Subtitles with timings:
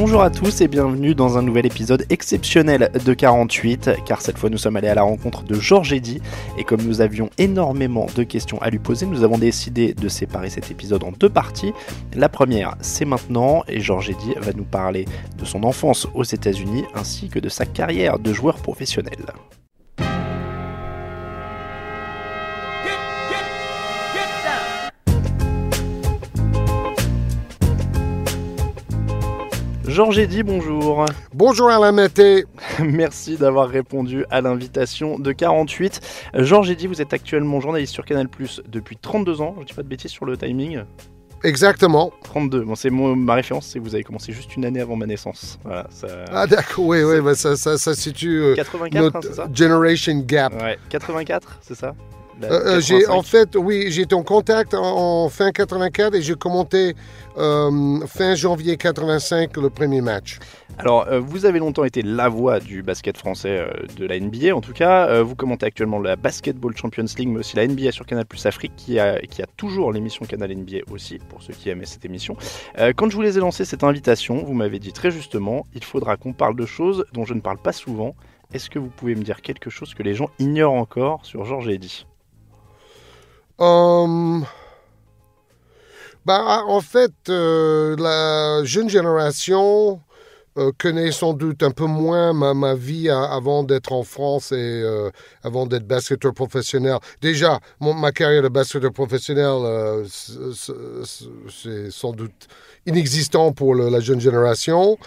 [0.00, 4.48] Bonjour à tous et bienvenue dans un nouvel épisode exceptionnel de 48, car cette fois
[4.48, 6.20] nous sommes allés à la rencontre de Georges Eddy,
[6.56, 10.50] et comme nous avions énormément de questions à lui poser, nous avons décidé de séparer
[10.50, 11.72] cet épisode en deux parties.
[12.14, 15.04] La première, c'est maintenant, et Georges Eddy va nous parler
[15.36, 19.18] de son enfance aux États-Unis ainsi que de sa carrière de joueur professionnel.
[29.88, 31.06] Georges Eddy, bonjour.
[31.32, 32.44] Bonjour Alain Mété.
[32.78, 36.00] Merci d'avoir répondu à l'invitation de 48.
[36.34, 39.54] Georges Eddy, vous êtes actuellement journaliste sur Canal Plus depuis 32 ans.
[39.56, 40.82] Je ne dis pas de bêtises sur le timing.
[41.42, 42.12] Exactement.
[42.24, 42.64] 32.
[42.64, 45.58] Bon, c'est ma référence, c'est que vous avez commencé juste une année avant ma naissance.
[45.64, 46.06] Voilà, ça...
[46.32, 49.48] Ah d'accord, oui, oui, bah, ça, ça, ça situe euh, 84, hein, notre c'est ça?
[49.54, 50.52] generation gap.
[50.60, 51.94] Ouais, 84, c'est ça?
[52.44, 53.12] Euh, euh, j'ai 85.
[53.12, 56.94] en fait, oui, été en contact en, en fin 84 et j'ai commenté
[57.36, 60.38] euh, fin janvier 85 le premier match.
[60.78, 63.66] Alors, euh, vous avez longtemps été la voix du basket français
[63.96, 65.22] de la NBA, en tout cas.
[65.22, 68.72] Vous commentez actuellement la Basketball Champions League, mais aussi la NBA sur Canal Plus Afrique,
[68.76, 72.36] qui a, qui a toujours l'émission Canal NBA aussi, pour ceux qui aimaient cette émission.
[72.96, 76.16] Quand je vous les ai lancé cette invitation, vous m'avez dit très justement, il faudra
[76.16, 78.14] qu'on parle de choses dont je ne parle pas souvent.
[78.52, 81.68] Est-ce que vous pouvez me dire quelque chose que les gens ignorent encore sur Georges
[81.68, 82.06] Eddy?
[83.60, 84.40] Euh,
[86.24, 90.00] bah, en fait, euh, la jeune génération
[90.58, 94.84] euh, connaît sans doute un peu moins ma, vie avant d'être en France et
[95.42, 96.98] avant d'être basketteur professionnel.
[97.20, 102.48] Déjà, ma carrière de basketteur professionnel, c'est sans doute
[102.86, 104.98] inexistant pour la jeune génération.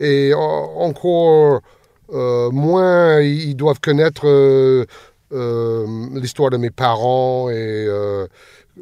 [0.00, 1.60] Et en- encore
[2.08, 4.26] moins, ils doivent connaître
[5.34, 8.26] l'histoire de mes parents et euh,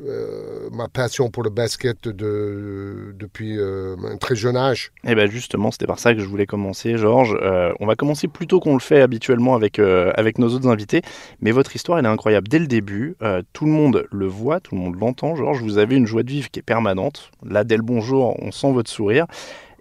[0.07, 4.91] euh, ma passion pour le basket de, depuis euh, un très jeune âge.
[5.05, 7.37] Eh bien justement, c'était par ça que je voulais commencer, Georges.
[7.43, 10.69] Euh, on va commencer plus tôt qu'on le fait habituellement avec, euh, avec nos autres
[10.69, 11.03] invités,
[11.41, 13.17] mais votre histoire, elle est incroyable dès le début.
[13.23, 15.62] Euh, tout le monde le voit, tout le monde l'entend, Georges.
[15.62, 17.31] Vous avez une joie de vivre qui est permanente.
[17.45, 19.27] Là, dès le bonjour, on sent votre sourire.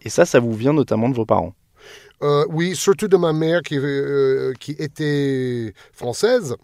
[0.01, 1.53] Et ça, ça vous vient notamment de vos parents.
[2.23, 6.55] Euh, oui, surtout de ma mère qui, euh, était française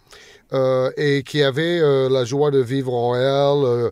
[0.52, 3.90] euh, et qui avait la joie de vivre en elle,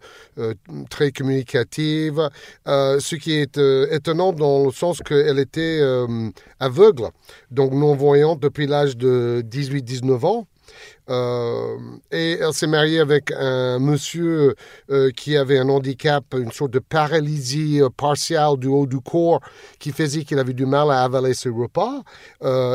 [0.89, 2.29] très communicative,
[2.67, 3.59] ce qui est
[3.91, 5.81] étonnant dans le sens qu'elle était
[6.61, 7.09] aveugle,
[7.51, 10.47] donc non-voyante depuis l'âge de 18-19 ans.
[11.09, 11.77] Euh,
[12.11, 14.57] et elle s'est mariée avec un monsieur
[14.91, 19.41] euh, qui avait un handicap, une sorte de paralysie euh, partielle du haut du corps
[19.79, 22.03] qui faisait qu'il avait du mal à avaler ses repas.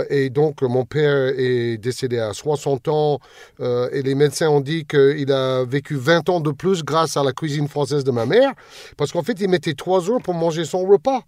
[0.09, 3.19] Et donc, mon père est décédé à 60 ans
[3.59, 7.31] et les médecins ont dit qu'il a vécu 20 ans de plus grâce à la
[7.31, 8.51] cuisine française de ma mère
[8.97, 11.21] parce qu'en fait, il mettait 3 heures pour manger son repas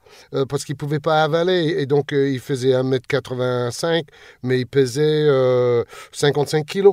[0.50, 1.76] parce qu'il ne pouvait pas avaler.
[1.78, 4.04] Et donc, il faisait 1m85,
[4.44, 6.93] mais il pesait euh, 55 kilos.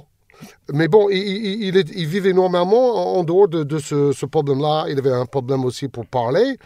[0.72, 1.70] Mais bon, il,
[2.06, 4.86] vivait normalement en dehors de, ce, problème-là.
[4.88, 6.56] Il avait un problème aussi pour parler.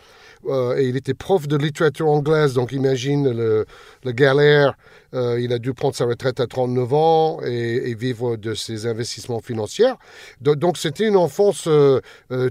[0.47, 3.65] Euh, et il était prof de littérature anglaise, donc imagine le,
[4.13, 4.75] galère.
[5.15, 9.41] Euh, il a dû prendre sa retraite à 39 ans et, vivre de ses investissements
[9.41, 9.93] financiers.
[10.41, 12.01] Do- Donc c'était une enfance euh,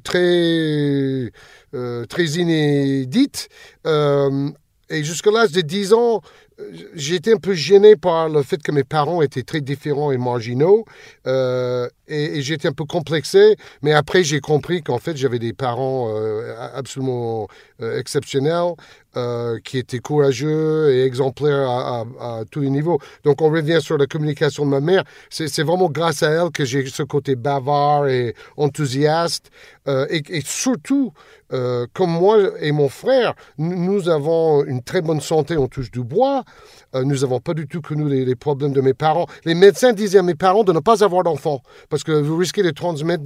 [0.03, 1.31] très,
[2.07, 3.49] très inédite.
[4.89, 6.21] Et jusqu'à l'âge de 10 ans,
[6.93, 10.85] j'étais un peu gêné par le fait que mes parents étaient très différents et marginaux.
[11.27, 13.55] Euh, et, j'étais un peu complexé.
[13.81, 17.47] Mais après, j'ai compris qu'en fait, j'avais des parents euh, absolument
[17.81, 18.73] euh, exceptionnels,
[19.15, 22.99] euh, qui étaient courageux et exemplaires à, tous les niveaux.
[23.23, 25.03] Donc, on revient sur la communication de ma mère.
[25.29, 29.51] C'est vraiment grâce à elle que j'ai ce côté bavard et enthousiaste.
[29.87, 31.13] Euh, et, surtout,
[31.51, 36.03] euh, comme moi et mon frère, nous, avons une très bonne santé, on touche du
[36.03, 36.43] bois.
[36.95, 39.25] Nous n'avons pas du tout connu les, les problèmes de mes parents.
[39.45, 42.61] Les médecins disaient à mes parents de ne pas avoir d'enfants parce que vous risquez
[42.61, 43.23] de transmettre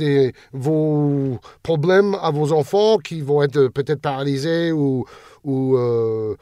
[0.53, 5.05] vos problèmes à vos enfants qui vont être peut-être paralysés ou,
[5.47, 6.35] ou euh,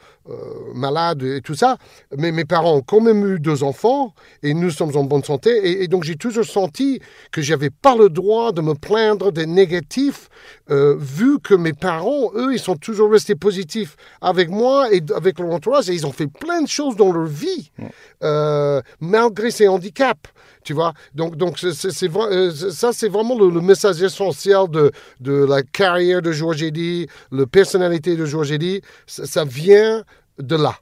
[0.74, 1.78] malade et tout ça.
[2.16, 4.12] Mais mes parents ont quand même eu deux enfants
[4.42, 5.50] et nous sommes en bonne santé.
[5.50, 7.00] Et, et donc j'ai toujours senti
[7.30, 10.28] que j'avais pas le droit de me plaindre des négatifs,
[10.68, 15.50] vu que mes parents, eux, ils sont toujours restés positifs avec moi et avec leur
[15.50, 17.70] entourage et ils ont fait plein de choses dans leur vie,
[19.00, 20.32] malgré ces handicaps.
[20.66, 20.94] Tu vois?
[21.14, 24.90] Donc, donc c'est, ça, c'est vraiment le, message essentiel de,
[25.20, 28.80] de la carrière de Georges Eddy, la personnalité de Georges Eddy.
[29.06, 30.02] Ça, ça vient
[30.40, 30.74] de là.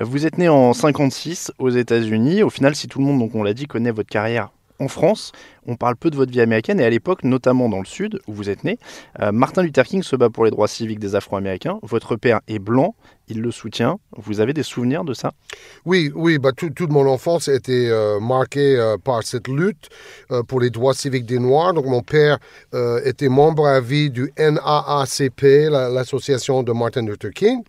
[0.00, 2.42] Vous êtes né en 56 aux États-Unis.
[2.42, 5.32] Au final, si tout le monde, donc on l'a dit, connaît votre carrière en France,
[5.66, 8.32] on parle peu de votre vie américaine et à l'époque, notamment dans le Sud où
[8.32, 8.78] vous êtes né,
[9.20, 11.78] euh, Martin Luther King se bat pour les droits civiques des Afro-Américains.
[11.82, 12.94] Votre père est blanc,
[13.28, 13.98] il le soutient.
[14.16, 15.32] Vous avez des souvenirs de ça?
[15.84, 19.88] Oui, oui, bah, toute mon enfance a été euh, marquée euh, par cette lutte
[20.48, 21.74] pour les droits civiques des Noirs.
[21.74, 22.38] Donc mon père
[23.04, 27.62] était membre à vie du NAACP, l'association de Martin Luther King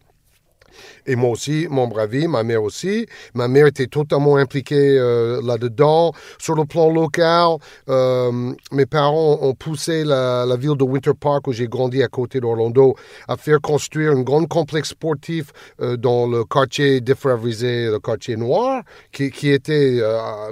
[1.05, 3.07] et moi aussi, mon bravi, ma mère aussi.
[3.33, 6.13] Ma mère était totalement impliquée euh, là-dedans.
[6.37, 7.57] Sur le plan local,
[7.89, 12.39] euh, mes parents ont poussé la, ville de Winter Park, où j'ai grandi à côté
[12.39, 12.95] d'Orlando,
[13.27, 15.51] à faire construire un grand complexe sportif
[15.81, 19.99] euh, dans le quartier défavorisé, le quartier noir, qui, était,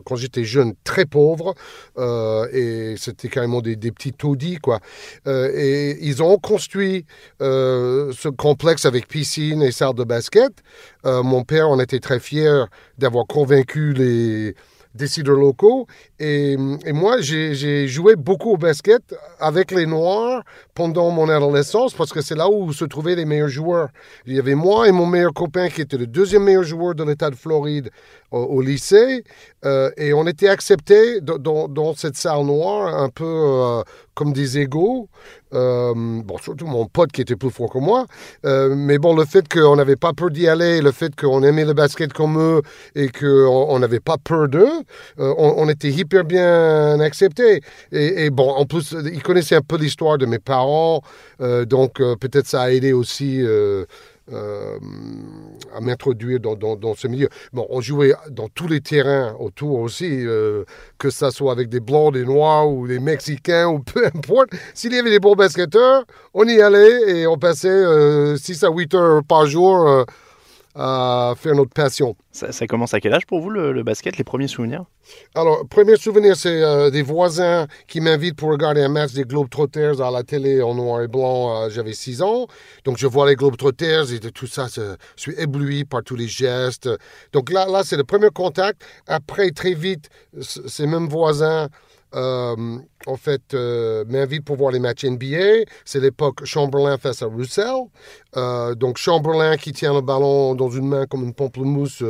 [0.06, 1.54] quand j'étais jeune, très pauvre.
[2.54, 4.80] et c'était carrément des, des petits taudis, quoi.
[5.26, 7.06] et ils ont construit
[7.40, 10.41] ce complexe avec piscine et salle de basket.
[11.06, 12.66] Euh, mon père, on était très fiers
[12.98, 14.56] d'avoir convaincu les
[14.96, 15.88] décideurs locaux.
[16.20, 16.54] Et,
[16.86, 20.44] et moi, j'ai joué beaucoup au basket avec les Noirs
[20.74, 23.90] pendant mon adolescence parce que c'est là où se trouvaient les meilleurs joueurs.
[24.26, 27.04] Il y avait moi et mon meilleur copain qui était le deuxième meilleur joueur de
[27.04, 27.90] l'État de Floride
[28.32, 29.24] au, lycée.
[29.66, 33.84] Euh, et on était acceptés dans, dans, cette salle noire un peu euh,
[34.16, 35.10] comme des égaux.
[35.54, 38.06] Euh, bon, surtout mon pote qui était plus fort que moi.
[38.44, 41.74] mais bon, le fait qu'on n'avait pas peur d'y aller, le fait qu'on aimait le
[41.74, 42.62] basket comme eux
[42.96, 44.72] et qu'on n'avait pas peur d'eux,
[45.18, 47.62] on, était hyper bien acceptés.
[47.92, 51.02] Et, et, bon, en plus, ils connaissaient un peu l'histoire de mes parents.
[51.40, 53.44] donc peut-être ça a aidé aussi
[54.32, 54.78] euh,
[55.76, 57.28] à m'introduire dans, ce milieu.
[57.54, 60.64] Bon, on jouait dans tous les terrains autour aussi, euh,
[60.98, 64.52] que ça soit avec des blancs, des noirs ou des mexicains ou peu importe.
[64.74, 67.68] S'il y avait des bons basketteurs, on y allait et on passait
[68.38, 70.06] 6 euh, à 8 heures par jour
[70.76, 72.16] à faire notre passion.
[72.32, 74.86] Ça, commence à quel âge pour vous le, basket, les premiers souvenirs?
[75.36, 80.00] Alors, premier souvenir, c'est euh, des voisins qui m'invitent pour regarder un match des Globetrotters
[80.02, 81.64] à la télé en noir et blanc.
[81.64, 82.48] Euh, j'avais 6 ans.
[82.86, 86.90] Donc, je vois les Globetrotters et tout ça, je suis ébloui par tous les gestes.
[87.34, 88.82] Donc là, là c'est le premier contact.
[89.08, 90.10] Après, très vite,
[90.40, 91.68] ces mêmes voisins
[92.14, 92.78] euh,
[93.08, 95.66] en fait, euh, m'invite pour voir les matchs NBA.
[95.86, 97.86] C'est l'époque Chamberlain face à Russell.
[98.36, 102.04] Euh, donc Chamberlain qui tient le ballon dans une main comme une pamplemousse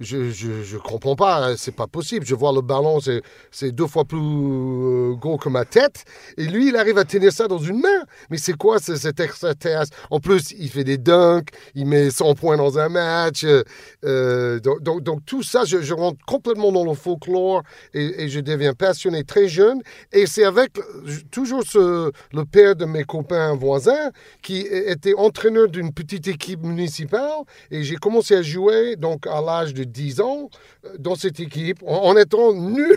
[0.00, 2.24] je, je, je, comprends pas, hein, c'est pas possible.
[2.24, 2.98] Je vois le ballon,
[3.50, 6.04] c'est deux fois plus euh, gros que ma tête.
[6.36, 8.04] Et lui, il arrive à tenir ça dans une main.
[8.30, 9.96] Mais c'est quoi cet extraterrestre?
[10.10, 13.44] En plus, il fait des dunks, il met 100 points dans un match.
[13.44, 13.64] Euh,
[14.04, 17.62] euh, donc, donc, tout ça, je, rentre complètement dans le folklore
[17.92, 19.80] et, je deviens passionné très jeune.
[20.12, 20.78] Et c'est avec
[21.30, 24.10] toujours le père de mes copains voisins
[24.42, 27.42] qui était entraîneur d'une petite équipe municipale.
[27.70, 30.50] Et j'ai commencé à jouer donc à l'âge de 10 ans
[30.84, 32.96] euh, dans cette équipe en, étant nul.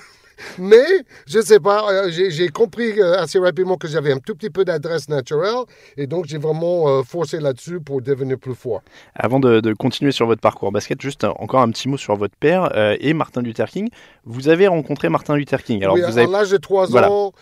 [0.57, 0.85] Mais,
[1.27, 4.49] je ne sais pas, euh, j'ai compris euh, assez rapidement que j'avais un tout petit
[4.49, 5.65] peu d'adresse naturelle
[5.97, 8.81] et donc j'ai vraiment forcé là-dessus pour devenir plus fort.
[9.15, 12.71] Avant de, continuer sur votre parcours basket, juste encore un petit mot sur votre père
[12.99, 13.89] et Martin Luther King.
[14.25, 15.83] Vous avez rencontré Martin Luther King.
[15.83, 16.27] Alors, oui, vous avez...
[16.27, 17.33] à l'âge de 3 ans,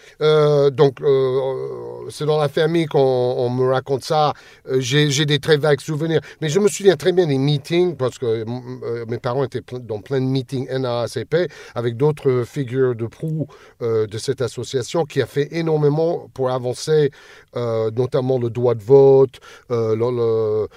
[0.71, 0.99] donc
[2.09, 4.33] c'est dans la famille qu'on me raconte ça.
[4.77, 8.45] j'ai des très vagues souvenirs, mais je me souviens très bien des meetings parce que
[9.07, 13.47] mes parents étaient dans plein de meetings NAACP avec d'autres figures de proue
[13.81, 17.11] euh, de cette association qui a fait énormément pour avancer
[17.55, 19.39] euh, notamment le droit de vote,
[19.71, 20.67] euh,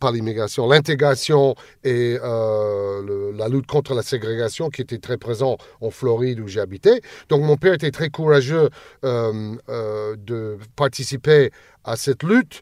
[0.00, 1.54] pas l'immigration, l'intégration
[1.84, 7.00] et la lutte contre la ségrégation qui était très présent en Floride où j'habitais.
[7.28, 8.70] Donc mon père était très courageux
[9.02, 11.50] de participer
[11.84, 12.60] à cette lutte.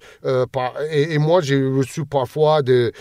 [0.91, 2.93] et, moi, j'ai reçu parfois des,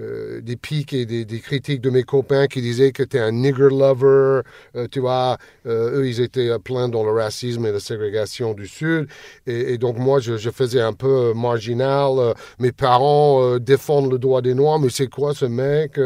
[0.00, 3.32] euh, des pics et des, critiques de mes copains qui disaient que tu es un
[3.32, 4.40] nigger lover.
[4.74, 8.66] Euh, tu vois, euh, eux, ils étaient pleins dans le racisme et la ségrégation du
[8.66, 9.08] Sud.
[9.46, 12.34] Et, donc, moi, je, faisais un peu marginal.
[12.58, 15.98] mes parents défendent le droit des Noirs, mais c'est quoi ce mec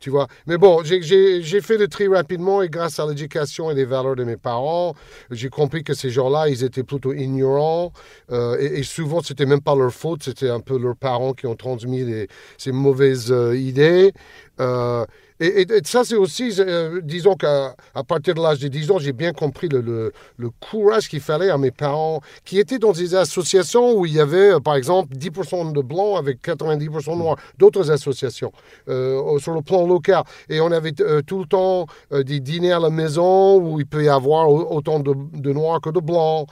[0.00, 0.28] Tu vois.
[0.46, 4.24] Mais bon, j'ai- fait le tri rapidement et grâce à l'éducation et les valeurs de
[4.24, 4.94] mes parents,
[5.30, 7.92] j'ai compris que ces gens-là, ils étaient plutôt ignorants
[8.30, 11.46] euh, et, et souvent, c'était même pas leur faute, c'était un peu leurs parents qui
[11.46, 12.26] ont transmis
[12.58, 14.12] ces mauvaises euh, idées.
[14.60, 15.04] Euh,
[15.40, 17.74] et, ça, c'est aussi, euh, disons qu'à
[18.08, 21.58] partir de l'âge de 10 ans, j'ai bien compris le, le- courage qu'il fallait à
[21.58, 25.72] mes parents, qui étaient dans des associations où il y avait, euh, par exemple, 10%
[25.72, 28.50] de blancs avec 90% de noirs, d'autres associations
[28.88, 30.24] euh, sur le plan local.
[30.48, 34.08] Et on avait tout le temps des dîners à la maison où il peut y
[34.08, 36.48] avoir au- autant de, noirs que de blancs,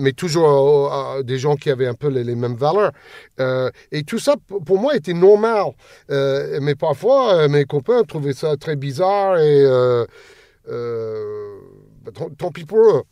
[0.00, 0.92] mais toujours
[1.24, 2.92] des gens qui avaient un peu les, les mêmes valeurs.
[3.92, 4.34] Et tout ça,
[4.66, 5.72] pour moi, était normal.
[6.08, 10.04] Mais parfois, mes copains trouvaient ça très bizarre et euh,
[10.68, 11.56] euh,
[12.04, 13.02] bah, tant, pis pour eux.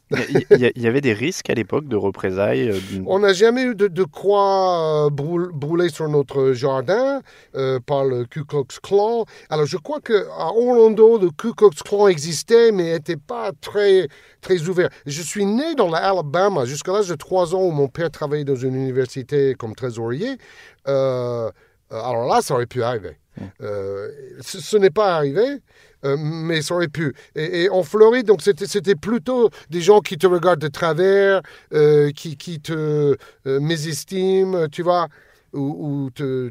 [0.51, 2.71] Il y, avait des risques à l'époque de représailles.
[2.71, 7.21] euh, On n'a jamais eu de, de croix brûl- brûlée sur notre jardin
[7.55, 9.25] euh, par le Ku Klux Klan.
[9.51, 14.09] Alors, je crois qu'à Orlando, le Ku Klux Klan existait, mais n'était pas très,
[14.41, 14.89] très ouvert.
[15.07, 18.57] Je suis né dans l'Alabama jusqu'à l'âge de 3 ans où mon père travaillait dans
[18.57, 20.39] une université comme trésorier.
[20.87, 21.51] Euh,
[21.91, 23.19] alors là, ça aurait pu arriver.
[23.63, 24.09] Euh,
[24.41, 25.61] ce n'est pas arrivé,
[26.05, 27.15] euh, mais ça aurait pu.
[27.35, 31.43] Et, en Floride, donc c'était plutôt des gens qui te regardent de travers,
[31.73, 35.09] euh, qui, qui te mésestiment, tu vois,
[35.53, 36.51] te,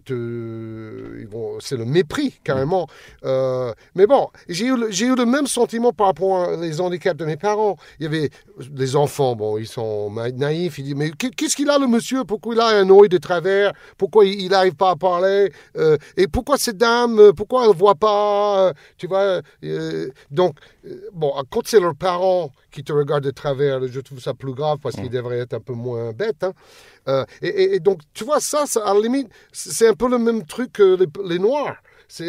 [1.59, 2.87] c'est le mépris carrément.
[3.23, 7.17] Euh, mais bon, j'ai eu, le- j'ai eu le même sentiment par rapport aux handicaps
[7.17, 7.77] de mes parents.
[7.99, 8.29] Il y avait
[8.75, 12.23] les enfants, bon, ils sont naïfs, ils disent, mais qu'est- qu'est-ce qu'il a le monsieur?
[12.23, 13.73] Pourquoi il a un œil de travers?
[13.97, 15.51] Pourquoi il n'arrive pas à parler?
[15.77, 20.57] Euh, Et pourquoi cette dame Pourquoi elle ne voit pas Euh, Tu vois euh, Donc,
[21.13, 24.77] bon, quand c'est leurs parents qui te regardent de travers, je trouve ça plus grave
[24.81, 26.43] parce qu'ils devraient être un peu moins bêtes.
[26.43, 26.53] hein.
[27.07, 30.73] Euh, et, donc, tu vois, ça, à la limite, c'est un peu le même truc
[30.73, 31.77] que les, Noirs.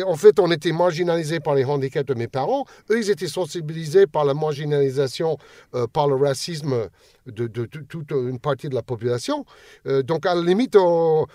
[0.06, 2.64] En fait, on était marginalisés par les handicaps de mes parents.
[2.90, 5.38] Eux, ils étaient sensibilisés par la marginalisation,
[5.75, 6.88] euh, par le racisme
[7.26, 9.44] de, toute une partie de la population.
[9.87, 11.26] Euh, donc, à la limite, on,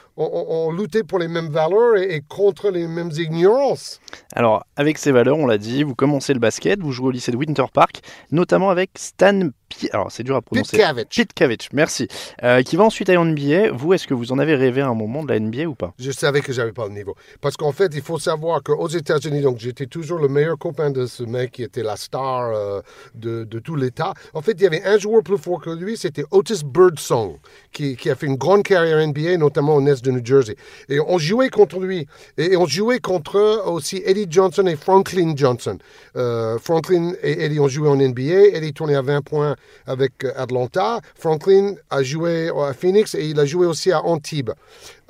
[0.72, 4.00] luttait pour les mêmes valeurs et, et contre les mêmes ignorances.
[4.34, 7.32] Alors, avec ces valeurs, on l'a dit, vous commencez le basket, vous jouez au lycée
[7.32, 9.50] de Winter Park, notamment avec Stan
[9.92, 10.78] Alors, c'est dur à prononcer.
[11.10, 11.70] Pitkavich.
[11.74, 12.08] Merci.
[12.44, 13.72] Euh, qui va ensuite en NBA.
[13.72, 15.94] Vous, est-ce que vous en avez rêvé à un moment de la NBA ou pas?
[16.00, 17.16] Je savais que j'avais pas le niveau.
[17.42, 21.06] Parce qu'en fait, il faut savoir qu'aux États-Unis, donc j'étais toujours le meilleur copain de
[21.06, 22.82] ce mec qui était la star euh,
[23.16, 24.14] de, de tout l'État.
[24.34, 27.38] En fait, il y avait un joueur plus fort que lui, c'était Otis Birdsong,
[27.72, 30.56] qui, qui a fait une grande carrière NBA, notamment au Nets de New Jersey.
[30.90, 32.08] Et on jouait contre lui.
[32.38, 35.78] Et on jouait contre aussi Eddie Johnson et Franklin Johnson.
[36.16, 38.56] Euh, Franklin et Eddie ont joué en NBA.
[38.56, 41.00] Eddie tournait à 20 points avec Atlanta.
[41.16, 44.52] Franklin a joué à Phoenix et il a joué aussi à Antibes.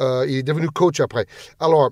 [0.01, 1.25] Euh, il est devenu coach après.
[1.59, 1.89] Alors,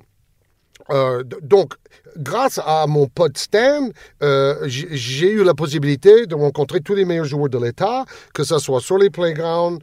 [0.90, 1.74] euh, donc,
[2.18, 3.90] grâce à mon pote Stan,
[4.24, 8.04] euh, j'ai eu la possibilité de rencontrer tous les meilleurs joueurs de l'État,
[8.34, 9.80] que ce soit sur les playgrounds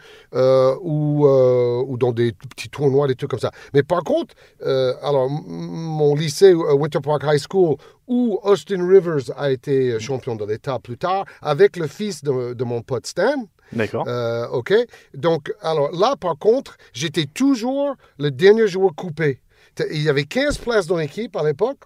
[0.83, 3.53] ou, ou dans des petits tournois, des trucs comme ça.
[3.73, 7.77] Mais par contre, alors, mon lycée, Winter Park High School,
[8.09, 12.65] où Austin Rivers a été champion de l'État plus tard, avec le fils de, de
[12.65, 14.09] mon pote Stan, D'accord.
[14.09, 14.73] euh, OK?
[15.15, 19.41] Donc, alors là, par contre, j'étais toujours le dernier joueur coupé.
[19.91, 21.81] Il y avait 15 places dans l'équipe à l'époque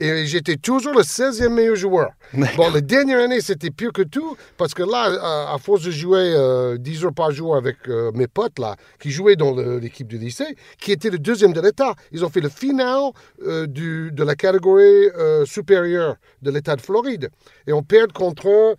[0.00, 2.10] et j'étais toujours le 16e meilleur joueur.
[2.56, 5.90] Bon, la dernière année, c'était pire que tout parce que là, à, à force de
[5.90, 10.06] jouer euh, 10 heures par jour avec euh, mes potes là, qui jouaient dans l'équipe
[10.06, 13.10] du lycée, qui était le deuxième de l'État, ils ont fait le final
[13.42, 17.30] euh, du, de la catégorie euh, supérieure de l'État de Floride.
[17.66, 18.76] Et on perd contre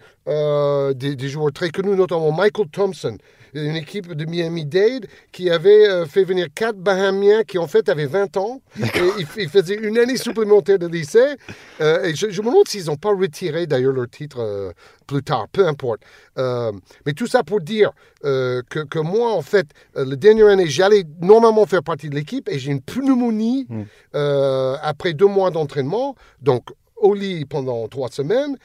[0.93, 3.17] des, des joueurs très connus, notamment Michael Thompson,
[3.53, 8.05] une équipe de Miami-Dade qui avait euh, fait venir quatre Bahamiens qui en fait avaient
[8.05, 8.61] 20 ans.
[8.79, 8.83] Et
[9.19, 11.35] ils, ils faisaient une année supplémentaire de lycée.
[11.81, 14.71] Euh, et je, je me demande s'ils n'ont pas retiré d'ailleurs leur titre euh,
[15.05, 16.01] plus tard, peu importe.
[16.37, 16.71] Euh,
[17.05, 17.91] mais tout ça pour dire
[18.23, 22.59] que, que moi, en fait, la dernière année, j'allais normalement faire partie de l'équipe et
[22.59, 23.67] j'ai une pneumonie
[24.15, 26.15] euh, après deux mois d'entraînement.
[26.41, 26.63] Donc,
[26.97, 28.57] au lit pendant trois semaines.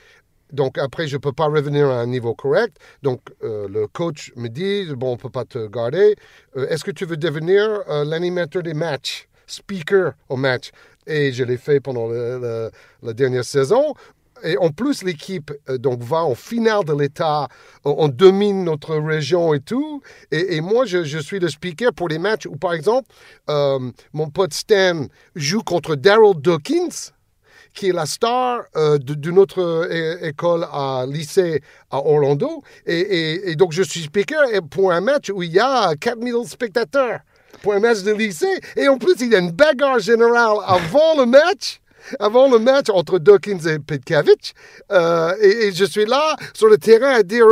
[0.53, 2.77] Donc après, je ne peux pas revenir à un niveau correct.
[3.03, 6.15] Donc euh, le coach me dit, bon, on ne peut pas te garder.
[6.57, 10.71] Euh, Est-ce que tu veux devenir euh, l'animateur des matchs, speaker au match?
[11.07, 13.95] Et je l'ai fait pendant la dernière saison.
[14.45, 17.49] Et en plus, l'équipe donc va en finale de l'État,
[17.85, 20.01] on, domine notre région et tout.
[20.31, 23.09] Et, moi, je, je suis le speaker pour les matchs où, par exemple,
[23.49, 27.13] mon pote Stan joue contre Daryl Dawkins
[27.75, 29.89] qui est la star euh, d'une autre
[30.23, 32.63] école à lycée à Orlando.
[32.87, 36.47] Et, et- et donc, je suis speaker pour un match où il y a 4000
[36.47, 37.21] spectateurs
[37.63, 38.61] pour un match de lycée.
[38.77, 41.81] Et en plus, il y a une bagarre générale avant le match.
[42.19, 44.55] Avant le match entre Dawkins et Petkovic.
[44.91, 47.47] Euh, et, et je suis là sur le terrain à dire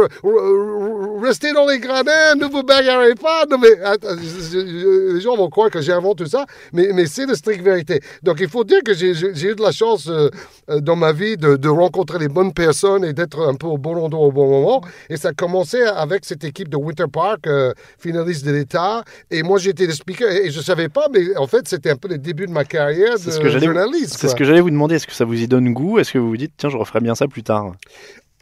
[1.23, 3.45] restez dans les gradins, ne vous bagarrez pas.
[3.51, 7.07] Non, mais, attends, je- je- les gens vont croire que j'invente tout ça, mais, mais
[7.07, 8.01] c'est la stricte vérité.
[8.23, 10.29] Donc il faut dire que j'ai eu de la chance euh,
[10.71, 13.79] euh, dans ma vie de, de rencontrer les bonnes personnes et d'être un peu au
[13.79, 14.81] bon endroit au bon moment.
[15.09, 19.03] Et ça a commencé avec cette équipe de Winter Park, euh, finaliste de l'État.
[19.31, 21.97] Et moi j'étais le speaker et, et je savais pas, mais en fait c'était un
[21.97, 24.19] peu le début de ma carrière de ce que journaliste.
[24.41, 24.95] Que j'allais vous demander.
[24.95, 25.99] Est-ce que ça vous y donne goût?
[25.99, 27.75] Est-ce que vous vous dites, tiens, je referai bien ça plus tard?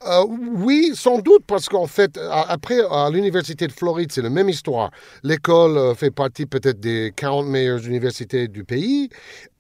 [0.07, 4.49] Euh, oui, sans doute, parce qu'en fait, après, à l'Université de Floride, c'est la même
[4.49, 4.93] histoire.
[5.25, 9.09] L'école euh, fait partie peut-être des 40 meilleures universités du pays.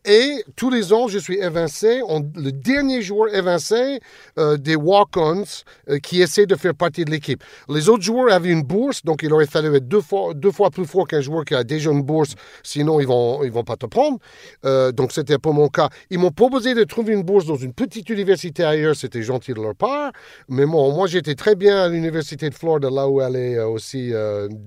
[0.09, 2.00] Et tous les ans, je suis évincé,
[2.35, 4.00] le dernier joueur évincé
[4.38, 5.45] euh, des walk-ons
[5.91, 7.45] euh, qui essaient de faire partie de l'équipe.
[7.69, 10.71] Les autres joueurs avaient une bourse, donc il aurait fallu être deux fois, deux fois
[10.71, 13.77] plus fort qu'un joueur qui a déjà une bourse, sinon ils vont, ils vont pas
[13.77, 14.19] te prendre.
[14.65, 15.91] Euh, donc c'était pas mon cas.
[16.09, 19.61] Ils m'ont proposé de trouver une bourse dans une petite université ailleurs, c'était gentil de
[19.61, 20.12] leur part.
[20.49, 23.69] Mais bon, moi j'étais très bien à l'université de Florida, là où elle est euh,
[23.69, 24.11] aussi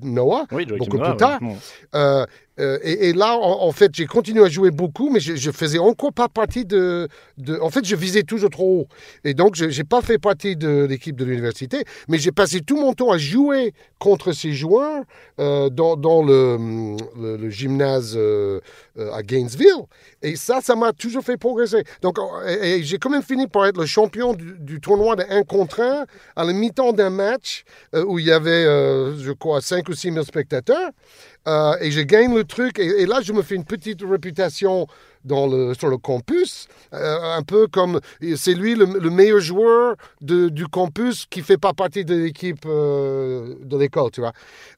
[0.03, 1.39] Noah, Oui, beaucoup plus tard.
[1.41, 2.25] ouais.
[2.61, 6.13] Euh, et, là, en, fait, j'ai continué à jouer beaucoup, mais je, je faisais encore
[6.13, 7.09] pas partie de,
[7.61, 8.87] En fait, je visais toujours trop haut.
[9.23, 12.79] Et donc, je n'ai pas fait partie de l'équipe de l'université, mais j'ai passé tout
[12.79, 15.03] mon temps à jouer contre ces joueurs
[15.39, 18.59] euh, dans, le gymnase euh,
[18.97, 19.85] euh, à Gainesville.
[20.21, 21.83] Et ça, ça m'a toujours fait progresser.
[22.01, 25.43] Donc, euh, et, j'ai quand même fini par être le champion du, tournoi de 1
[25.43, 26.05] contre 1
[26.35, 27.63] à la mi-temps d'un match
[27.95, 28.65] euh, où il y avait,
[29.17, 30.91] je crois, 5 ou 6 000 spectateurs.
[31.79, 32.79] Et je gagne le truc.
[32.79, 34.87] Et là, je me fais une petite réputation
[35.25, 37.99] dans le, sur le campus, euh, un peu comme
[38.35, 42.65] c'est lui le, le meilleur joueur de- du campus qui fait pas partie de l'équipe
[42.65, 44.33] euh, de l'école, tu vois.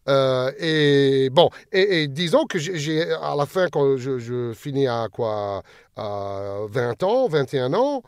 [0.10, 5.08] Euh, et bon, et, disons que j'ai à la fin quand je, je finis à
[5.12, 5.64] quoi,
[5.96, 8.04] à 20 ans, 21 ans,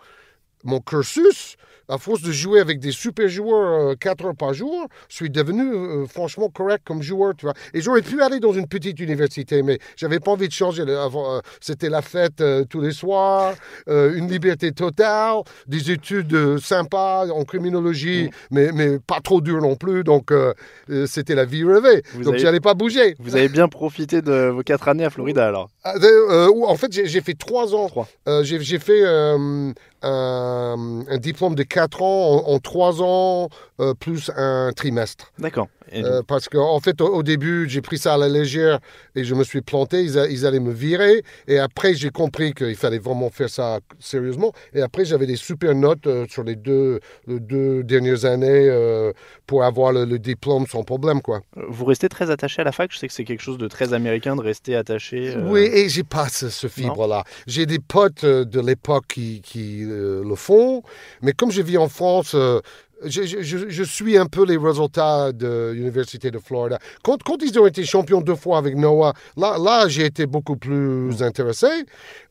[0.64, 1.56] mon cursus,
[1.90, 5.74] à force de jouer avec des super joueurs 4 heures par jour, je suis devenu
[5.74, 7.54] euh, franchement correct comme joueur, tu vois.
[7.74, 10.84] Et j'aurais pu aller dans une petite université, mais j'avais pas envie de changer.
[10.88, 13.54] Euh, C'était la fête euh, tous les soirs,
[13.88, 19.62] euh, une liberté totale, des études euh, sympas en criminologie, mais, mais pas trop dur
[19.62, 20.04] non plus.
[20.04, 20.54] Donc, euh,
[20.90, 22.02] euh, c'était la vie rêvée.
[22.14, 23.16] Vous donc, avez- j'allais pas bouger.
[23.20, 26.76] Vous avez bien profité de vos quatre années à Florida alors Ah, euh, euh, en
[26.76, 27.88] fait, j'ai fait trois ans.
[27.88, 28.08] Trois.
[28.28, 33.50] Euh, j'ai fait euh, un, un diplôme de quatre ans en, en trois ans,
[33.82, 35.34] euh, plus un trimestre.
[35.40, 35.68] D'accord.
[35.94, 38.80] Euh, parce qu'en en fait, au, au début, j'ai pris ça à la légère
[39.16, 40.04] et je me suis planté.
[40.04, 41.24] Ils, a- ils allaient me virer.
[41.48, 44.52] Et après, j'ai compris qu'il fallait vraiment faire ça sérieusement.
[44.74, 49.12] Et après, j'avais des super notes euh, sur les deux, les deux dernières années euh,
[49.48, 51.42] pour avoir le, le diplôme sans problème, quoi.
[51.70, 52.92] Vous restez très attaché à la fac?
[52.92, 55.36] Je sais que c'est quelque chose de très américain de rester attaché.
[55.36, 57.24] euh, Oui, et j'ai pas ce, ce fibre-là.
[57.48, 60.82] J'ai des potes euh, de l'époque qui, qui euh, le font,
[61.22, 62.60] mais comme je vis en France, euh,
[63.04, 66.80] je, je- je- je suis un peu les résultats de l'Université de Florida.
[67.04, 70.56] Quand, quand ils ont été champions deux fois avec Noah, là, là j'ai été beaucoup
[70.58, 71.68] plus intéressé,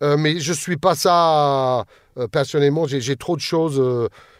[0.02, 1.84] euh, mais je suis pas ça
[2.18, 2.86] euh, passionnément.
[2.86, 3.80] J'ai j'ai trop de choses.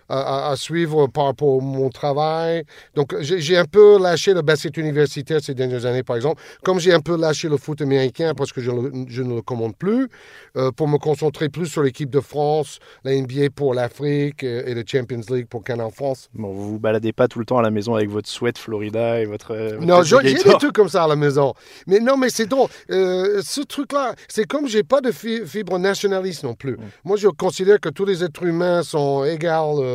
[0.08, 2.64] À, suivre par rapport à mon travail.
[2.94, 6.40] Donc, j'ai un peu lâché le basket universitaire ces dernières années, par exemple.
[6.62, 10.08] Comme j'ai un peu lâché le foot américain parce que je, ne le commande plus,
[10.56, 14.74] euh, pour me concentrer plus sur l'équipe de France, la NBA pour l'Afrique euh, et
[14.74, 16.28] le Champions League pour Canal France.
[16.34, 19.20] Bon, vous vous baladez pas tout le temps à la maison avec votre sweat Florida
[19.20, 19.52] et votre.
[19.52, 21.54] euh, votre Non, j'ai des trucs comme ça à la maison.
[21.86, 22.68] Mais non, mais c'est drôle.
[22.90, 26.76] Euh, ce truc-là, c'est comme j'ai pas de fi- fibre nationaliste non plus.
[27.04, 29.44] Moi, je considère que tous les êtres humains sont égaux
[29.82, 29.93] euh,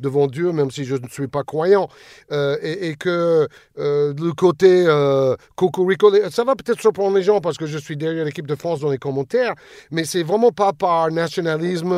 [0.00, 1.88] devant Dieu, même si je ne suis pas croyant.
[2.32, 7.56] Euh, et, que euh, le côté euh, cocorico, ça va peut-être surprendre les gens parce
[7.56, 9.54] que je suis derrière l'équipe de France dans les commentaires,
[9.90, 11.92] mais c'est vraiment pas par nationalisme.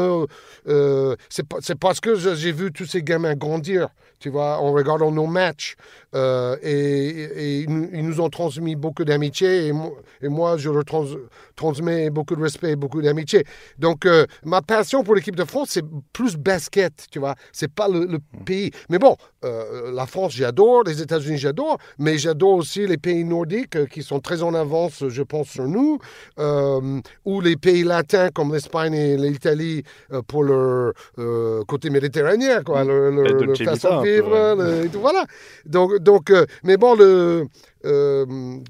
[0.69, 5.27] euh, c'est parce que j'ai vu tous ces gamins grandir, tu vois, en regardant nos
[5.27, 5.77] matchs.
[6.15, 10.57] Euh, et, et ils, nous, ils nous ont transmis beaucoup d'amitié et, moi- et moi,
[10.57, 11.05] je leur trans-
[11.55, 13.45] transmets beaucoup de respect et beaucoup d'amitié.
[13.79, 17.35] Donc, euh, ma passion pour l'équipe de France, c'est plus basket, tu vois.
[17.53, 18.71] C'est pas le, le pays.
[18.89, 20.85] Mais bon, euh, la France, j'adore.
[20.85, 21.77] Les États-Unis, j'adore.
[21.99, 25.99] Mais j'adore aussi les pays nordiques qui sont très en avance, je pense, sur nous.
[27.25, 29.83] Ou les pays latins comme l'Espagne et l'Italie
[30.27, 30.95] pour leur
[31.67, 32.83] côté méditerranéen, quoi.
[32.85, 34.55] Leur, leur- leur façon de peu, vivre.
[34.57, 34.81] ouais.
[34.81, 35.25] le- et tout, voilà.
[35.67, 37.47] Donc, donc euh, mais bon, le,
[37.85, 38.27] euh,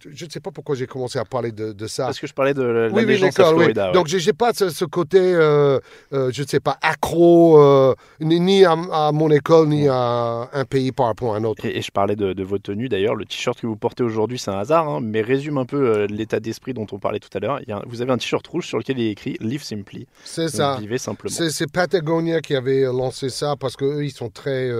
[0.08, 2.04] je ne sais pas pourquoi j'ai commencé à parler de, de ça.
[2.04, 3.72] Parce que je parlais de la oui, oui, d'accord, ouais.
[3.92, 5.78] Donc, j'ai j'ai pas ce, ce côté, euh,
[6.12, 10.64] euh, je ne sais pas, accro, ni, ni à, à mon école, ni à un
[10.64, 11.64] pays par rapport à un autre.
[11.64, 13.14] Et, et je parlais de, de votre tenue d'ailleurs.
[13.14, 16.40] Le t-shirt que vous portez aujourd'hui, c'est un hasard, hein, mais résume un peu l'état
[16.40, 17.60] d'esprit dont on parlait tout à l'heure.
[17.86, 20.06] Vous avez un t-shirt rouge sur lequel il est écrit Live Simply.
[20.24, 20.76] C'est ça.
[20.80, 21.34] Vivez simplement.
[21.34, 24.70] C'est Patagonia qui avait lancé ça parce qu'eux, ils sont très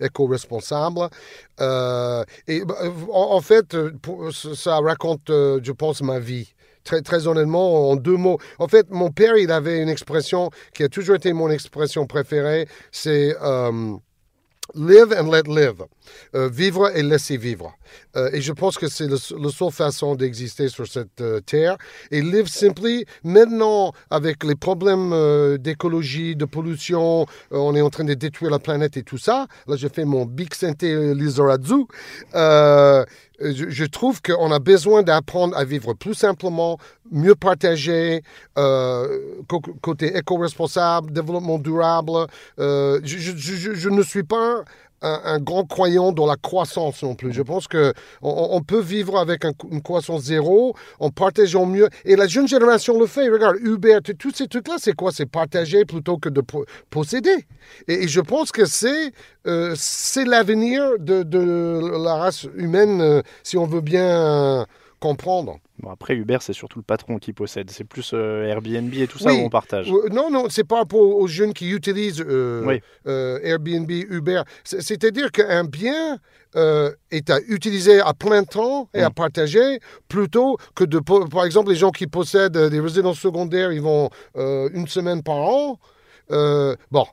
[0.00, 1.08] éco-responsables.
[1.60, 2.74] Et bah,
[3.12, 6.52] en, en fait, pour- ça raconte, euh, je pense, ma vie.
[6.84, 8.38] Très, honnêtement, en deux mots.
[8.60, 12.68] En fait, mon père, il avait une expression qui a toujours été mon expression préférée.
[12.92, 13.94] C'est euh,
[14.74, 15.84] live and let live.
[16.36, 17.74] Euh, vivre et laisser vivre.
[18.16, 21.76] Euh, et je pense que c'est la seule façon d'exister sur cette euh, terre.
[22.12, 27.22] Et live simply, maintenant, avec les problèmes euh, d'écologie, de pollution,
[27.52, 29.48] euh, on est en train de détruire la planète et tout ça.
[29.66, 31.86] Là, je fais mon Big Santé Lizarazu.
[33.40, 36.78] Je, trouve qu'on a besoin d'apprendre à vivre plus simplement,
[37.10, 38.22] mieux partager,
[38.56, 39.18] euh,
[39.82, 42.26] côté éco-responsable, développement durable.
[42.58, 44.64] Euh, je- je- je ne suis pas
[45.06, 47.32] un, un grand croyant dans la croissance non plus.
[47.32, 47.92] Je pense que
[48.22, 51.88] on, on peut vivre avec un- une croissance zéro, en partageant mieux.
[52.04, 53.28] Et la jeune génération le fait.
[53.28, 55.10] Regarde, Uber, tous ces trucs-là, c'est quoi?
[55.12, 57.36] C'est partager plutôt que de po- posséder.
[57.88, 59.12] Et, et je pense que c'est
[59.46, 64.08] euh, c'est l'avenir de, de la race humaine, euh, si on veut bien
[64.60, 64.64] euh,
[65.00, 65.58] comprendre.
[65.78, 67.70] Bon, après, Uber, c'est surtout le patron qui possède.
[67.70, 69.40] C'est plus euh, Airbnb et tout ça Oui.
[69.42, 69.90] où on partage.
[69.92, 72.80] Euh, Non, non, c'est par rapport aux jeunes qui utilisent euh, Oui.
[73.06, 74.42] euh, Airbnb, Uber.
[74.64, 76.18] C'est- C'est-à-dire qu'un bien
[77.10, 79.12] est à utiliser à plein temps et à Mm.
[79.12, 84.08] partager plutôt que de, par exemple, les gens qui possèdent des résidences secondaires, ils vont
[84.34, 85.78] une semaine par an.
[86.90, 87.04] Bon.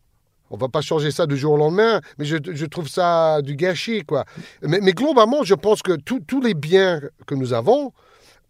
[0.50, 3.56] On va pas changer ça du jour au lendemain, mais je, je trouve ça du
[3.56, 4.24] gâchis, quoi.
[4.62, 7.92] Mais, mais globalement, je pense que tous les biens que nous avons,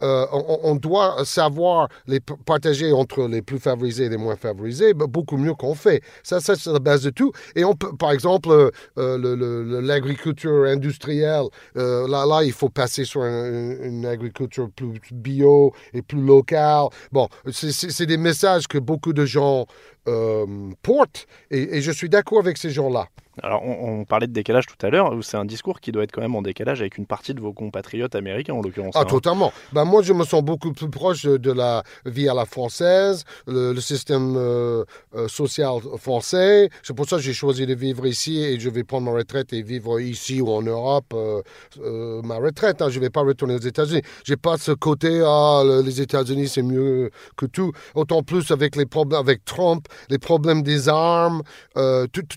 [0.01, 5.37] euh, on, doit savoir les partager entre les plus favorisés et les moins favorisés beaucoup
[5.37, 6.01] mieux qu'on fait.
[6.23, 7.31] Ça, c'est la base de tout.
[7.55, 13.21] Et on peut, par exemple, euh, euh, l'agriculture industrielle, là, là, il faut passer sur
[13.21, 16.87] un- une agriculture plus bio et plus locale.
[17.11, 19.65] Bon, c'est- des messages que beaucoup de gens
[20.81, 23.07] portent et je suis d'accord avec ces gens-là.
[23.41, 25.11] Alors, on, on parlait de décalage tout à l'heure.
[25.23, 27.51] C'est un discours qui doit être quand même en décalage avec une partie de vos
[27.51, 28.93] compatriotes américains, en l'occurrence.
[28.95, 29.05] Ah, hein.
[29.05, 29.51] totalement.
[29.71, 33.73] Ben, moi, je me sens beaucoup plus proche de la vie à la française, le,
[33.73, 34.83] le système euh,
[35.15, 36.69] euh, social français.
[36.83, 39.51] C'est pour ça que j'ai choisi de vivre ici et je vais prendre ma retraite
[39.53, 42.81] et vivre ici ou en Europe euh, ma retraite.
[42.81, 42.89] hein.
[42.89, 44.01] Je ne vais pas retourner aux États-Unis.
[44.25, 47.71] J'ai pas ce côté, ah, le- les États-Unis, c'est mieux que tout.
[47.95, 51.41] Autant plus avec les problèmes, avec Trump, les problèmes des armes,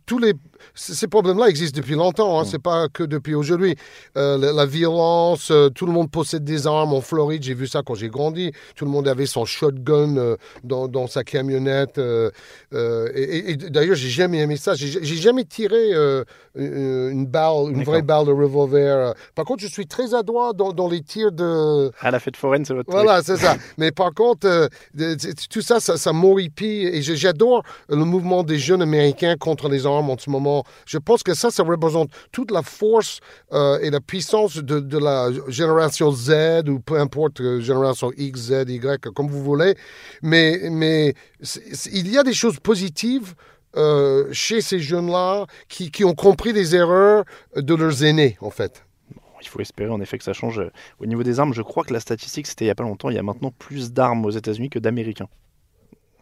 [0.06, 0.32] tous les
[0.74, 3.76] ces problèmes-là existent depuis longtemps, hein, c'est pas que depuis aujourd'hui.
[4.16, 7.66] Euh, la, la violence, euh, tout le monde possède des armes en Floride, j'ai vu
[7.66, 8.52] ça quand j'ai grandi.
[8.74, 11.98] Tout le monde avait son shotgun euh, dans, dans sa camionnette.
[11.98, 12.30] et
[12.72, 14.74] et- et d'ailleurs, j'ai jamais aimé ça.
[14.74, 15.92] J'ai j'ai jamais tiré
[16.54, 19.14] une balle, une vraie balle de revolver.
[19.34, 22.64] Par contre, je suis très adroit dans, dans les tirs de, À la fête foraine,
[22.64, 23.02] c'est votre truc.
[23.02, 23.56] voilà, c'est ça.
[23.78, 24.68] Mais par contre,
[25.50, 26.12] tout ça, ça, ça.
[26.60, 30.45] Et j'adore le mouvement des jeunes Américains contre les armes en ce moment.
[30.86, 33.20] Je pense que ça, ça représente toute la force
[33.52, 38.64] euh, et la puissance de, la génération Z ou peu importe, euh, génération X, Z,
[38.68, 39.74] Y, comme vous voulez.
[40.22, 41.14] Mais,
[41.92, 43.34] il y a des choses positives.
[43.76, 48.86] euh, chez ces jeunes-là qui, qui ont compris les erreurs de leurs aînés, en fait.
[49.42, 50.62] Il faut espérer en effet que ça change.
[50.98, 53.10] Au niveau des armes, je crois que la statistique, c'était il n'y a pas longtemps,
[53.10, 55.28] il y a maintenant plus d'armes aux États-Unis que d'Américains.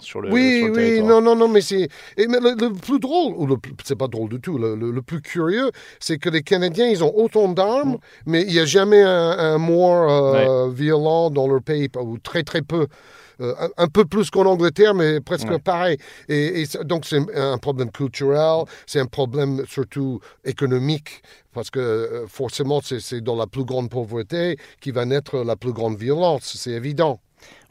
[0.04, 1.08] Sur le, Oui, sur le oui, territoire.
[1.08, 1.88] non, non, non, mais c'est.
[2.16, 5.20] et mais le, le plus drôle, ou le c'est pas drôle du tout, le, plus
[5.20, 9.30] curieux, c'est que les Canadiens, ils ont autant d'armes, mais il n'y a jamais un,
[9.38, 12.86] un mort euh, violent dans leur pays, ou très, très peu.
[13.40, 15.58] Euh, un, un peu plus qu'en Angleterre, mais presque Ouais.
[15.58, 15.98] pareil.
[16.28, 22.80] Et, donc, c'est un problème culturel, c'est un problème surtout économique, parce que euh, forcément,
[22.82, 27.20] c'est dans la plus grande pauvreté qui va naître la plus grande violence, c'est évident.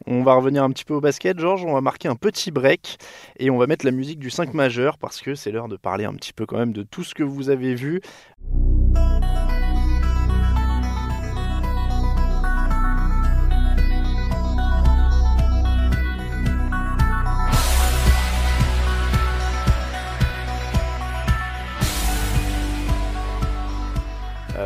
[0.06, 1.64] On va revenir un petit peu au basket, Georges.
[1.66, 2.98] On va marquer un petit break
[3.40, 6.06] et on va mettre la musique du 5 majeur parce que c'est l'heure de parler
[6.06, 8.02] un petit peu quand même de tout ce que vous avez vu.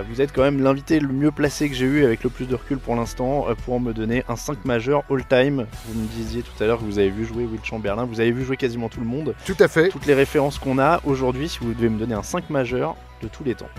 [0.10, 2.56] Vous êtes quand même l'invité le mieux placé que j'ai eu avec le plus de
[2.56, 5.65] recul pour l'instant euh, pour me donner un 5 majeur all-time.
[5.86, 8.32] Vous me disiez tout à l'heure que vous avez vu jouer Will Chamberlain, vous avez
[8.32, 9.34] vu jouer quasiment tout le monde.
[9.45, 9.89] Tout à fait.
[9.89, 13.28] Toutes les références qu'on a aujourd'hui, si vous devez me donner un 5 majeur de
[13.28, 13.69] tous les temps.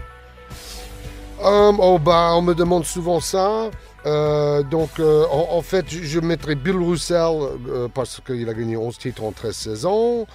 [1.43, 3.71] Um, oh, bah, on me demande souvent ça.
[4.07, 8.77] Euh, donc, euh, en, en fait, je mettrais Bill Russell euh, parce qu'il a gagné
[8.77, 10.27] 11 titres en 13 saisons.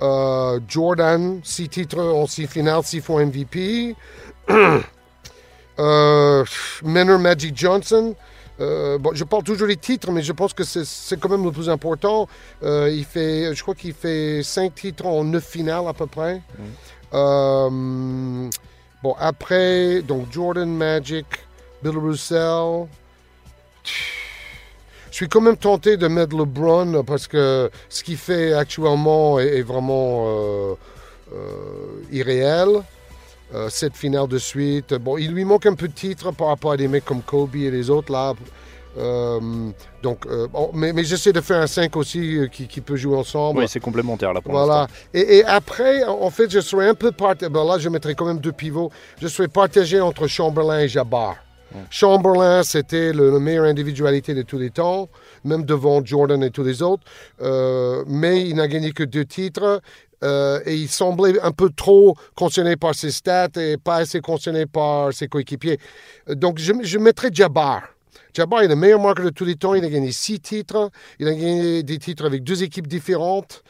[0.00, 3.94] Euh, Jordan, 6 titres en 6 finales, 6 fois MVP.
[5.78, 6.44] euh,
[6.82, 8.14] Menor Magic Johnson.
[8.60, 11.52] Euh, bon, je parle toujours des titres, mais je pense que c'est- quand même le
[11.52, 12.28] plus important.
[12.64, 16.42] Euh, il fait, je crois qu'il fait 5 titres en 9 finales à peu près.
[17.14, 17.68] Euh,
[19.02, 21.26] bon, après, donc Jordan, Magic,
[21.82, 22.88] Bill Russell.
[23.84, 29.62] Je suis quand même tenté de mettre LeBron parce que ce qu'il fait actuellement est,
[29.62, 30.76] vraiment
[32.10, 32.82] irréel.
[33.54, 34.92] Euh, cette finale de suite.
[34.94, 37.56] Bon, il lui manque un peu de titre par rapport à des mecs comme Kobe
[37.56, 38.34] et les autres là.
[38.98, 39.70] Euh,
[40.02, 43.16] donc, euh, mais, mais j'essaie de faire un 5 aussi euh, qui, qui peut jouer
[43.16, 43.60] ensemble.
[43.60, 44.86] Oui, c'est complémentaire là pour Voilà.
[45.14, 47.50] Et, et après, en fait, je serais un peu partagé.
[47.50, 48.90] Ben là, je mettrais quand même deux pivots.
[49.20, 51.36] Je serais partagé entre Chamberlain et Jabbar.
[51.90, 55.08] Chamberlain, c'était le, le meilleure individualité de tous les temps,
[55.44, 57.02] même devant Jordan et tous les autres.
[57.42, 59.82] Euh, mais il n'a gagné que deux titres.
[60.24, 64.66] Euh, et il semblait un peu trop concerné par ses stats et pas assez concerné
[64.66, 65.78] par ses coéquipiers.
[66.28, 67.82] Euh, Donc, je, mettrais Jabbar.
[68.34, 69.74] Jabbar est le meilleur marqueur de tous les temps.
[69.74, 70.90] Il a gagné six titres.
[71.18, 73.62] Il a gagné des titres avec deux équipes différentes.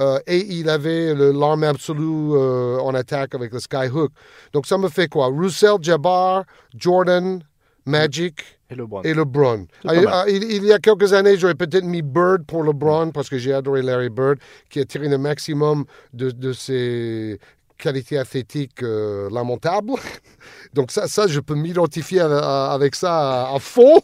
[0.00, 4.10] Euh, et il avait l'arme absolue en attaque avec le Skyhook.
[4.52, 5.28] Donc ça me fait quoi?
[5.28, 6.44] Russell, Jabbar,
[6.76, 7.42] Jordan,
[7.86, 9.02] Magic Et LeBron.
[9.02, 9.66] et LeBron.
[9.86, 13.28] Ah, ah, il, il y a quelques années, j'aurais peut-être mis Bird pour LeBron parce
[13.28, 14.38] que j'ai adoré Larry Bird,
[14.70, 17.38] qui a tiré le maximum de, de ses
[17.76, 19.92] qualités athlétiques euh, lamentables.
[20.74, 24.00] Donc ça, ça, je peux m'identifier avec ça à, à fond.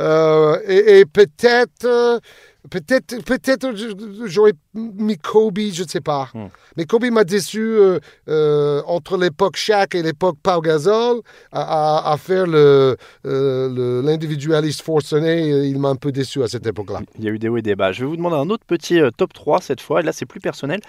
[0.00, 2.18] Euh, et, et peut-être, euh,
[2.70, 3.72] peut-être, peut-être,
[4.26, 6.28] j'aurais mis Kobe, je ne sais pas.
[6.34, 6.46] Hmm.
[6.76, 7.98] Mais Kobe m'a déçu euh,
[8.28, 11.20] euh, entre l'époque Shaq et l'époque Pau Gasol
[11.52, 11.62] à,
[12.00, 15.66] à- à faire le, euh, l'individualiste forcené.
[15.66, 17.00] Il m'a un peu déçu à cette époque-là.
[17.18, 17.92] Il y a eu des hauts et des bas.
[17.92, 20.00] Je vais vous demander un autre petit top 3 cette fois.
[20.00, 20.80] Et là, c'est plus personnel.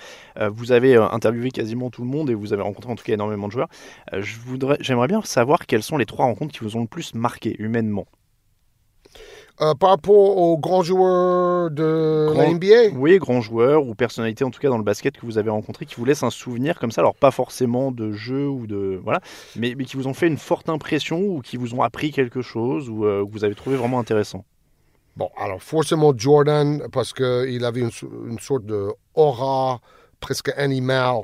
[0.52, 3.48] Vous avez interviewé quasiment tout le monde et vous avez rencontré en tout cas énormément
[3.48, 3.70] de joueurs.
[4.14, 7.14] Je voudrais, j'aimerais bien savoir quelles sont les trois rencontres qui vous ont le plus
[7.14, 8.06] marqué humainement.
[9.60, 14.44] Euh, par rapport aux grands joueurs de la Grand- NBA, Oui, grands joueurs ou personnalités
[14.44, 16.78] en tout cas dans le basket que vous avez rencontrés qui vous laissent un souvenir
[16.80, 17.02] comme ça.
[17.02, 19.20] Alors pas forcément de jeu ou de voilà,
[19.56, 22.44] mais, mais qui vous ont fait une forte impression ou qui vous ont appris quelque
[22.44, 24.46] chose ou euh, que vous avez trouvé vraiment intéressant?
[25.16, 29.80] Bon, alors forcément Jordan, parce qu'il avait une, so- une sorte de aura
[30.20, 31.22] presque animale,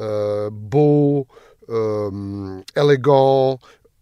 [0.00, 1.28] euh, beau,
[1.70, 3.58] euh, élégant,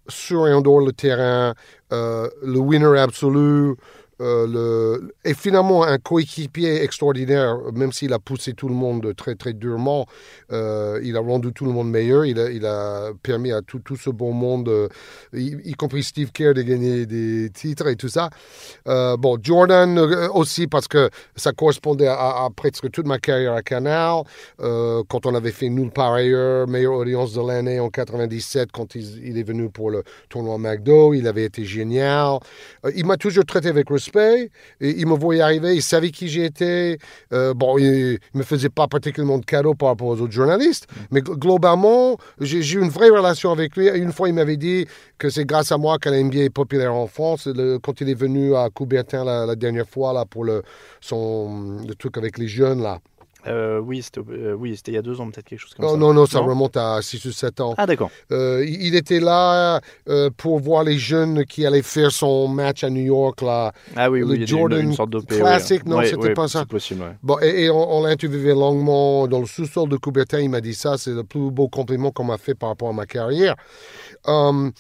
[0.08, 1.54] sur et en dehors le terrain,
[1.92, 3.74] euh, le winner absolu,
[4.20, 9.34] euh, le, et finalement un coéquipier extraordinaire, même s'il a poussé tout le monde très
[9.34, 10.06] très durement,
[10.52, 13.80] euh, il a rendu tout le monde meilleur, il a, il a permis à tout,
[13.80, 14.88] tout ce bon monde, euh,
[15.34, 18.30] y, compris Steve Kerr, de gagner des titres et tout ça.
[18.88, 19.98] Euh, bon, Jordan
[20.32, 24.22] aussi parce que ça correspondait à, à presque toute ma carrière à Canal.
[24.58, 29.26] Quand on avait fait Nulle part ailleurs, meilleure audience de l'année en 97, quand il,
[29.26, 32.38] il est venu pour le tournoi McDo, il avait été génial.
[32.94, 34.05] Il m'a toujours traité avec respect.
[34.80, 36.98] Et il me voyait arriver, il savait qui j'étais.
[37.32, 40.86] Euh, bon, il ne me faisait pas particulièrement de cadeaux par rapport aux autres journalistes,
[41.10, 43.88] mais gl- globalement, j'ai j'ai eu une vraie relation avec lui.
[43.88, 44.86] Une fois, il m'avait dit
[45.18, 47.46] que c'est grâce à moi que la NBA est populaire en France.
[47.46, 50.62] Le- quand il est venu à Coubertin la, la dernière fois là, pour le,
[51.00, 52.98] son, le truc avec les jeunes, là.
[53.46, 55.84] Euh, oui, c'était euh, oui, c'était il y a deux ans peut-être quelque chose comme
[55.86, 55.96] Oh, ça.
[55.96, 57.74] non, non, ça remonte à 6 ou 7 ans.
[57.78, 58.10] Ah d'accord.
[58.32, 62.90] Euh, il était là euh, pour voir les jeunes qui allaient faire son match à
[62.90, 63.42] New York.
[63.42, 63.72] Là.
[63.94, 65.20] Ah oui, Le oui, il y a une- Jordan une, sorte ouais.
[65.26, 66.60] Classic, non, Ouais, c'était ouais, pas ça.
[66.60, 67.16] C'est possible, ouais.
[67.22, 70.40] Bon, et, et on, on l'a interviewé longuement dans le sous-sol de Coubertin.
[70.40, 72.92] Il m'a dit ça, c'est le plus beau compliment qu'on m'a fait par rapport à
[72.92, 73.54] ma carrière.
[74.26, 74.72] Um,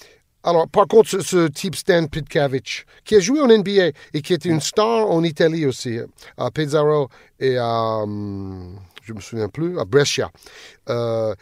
[0.46, 4.48] alors, par contre, ce, type Stan Pitkavic, qui a joué en NBA et qui était
[4.48, 5.98] une star en Italie aussi,
[6.38, 7.08] à Pesaro
[7.40, 10.30] et à, hum, je me souviens plus, à Brescia.
[10.88, 11.34] Euh,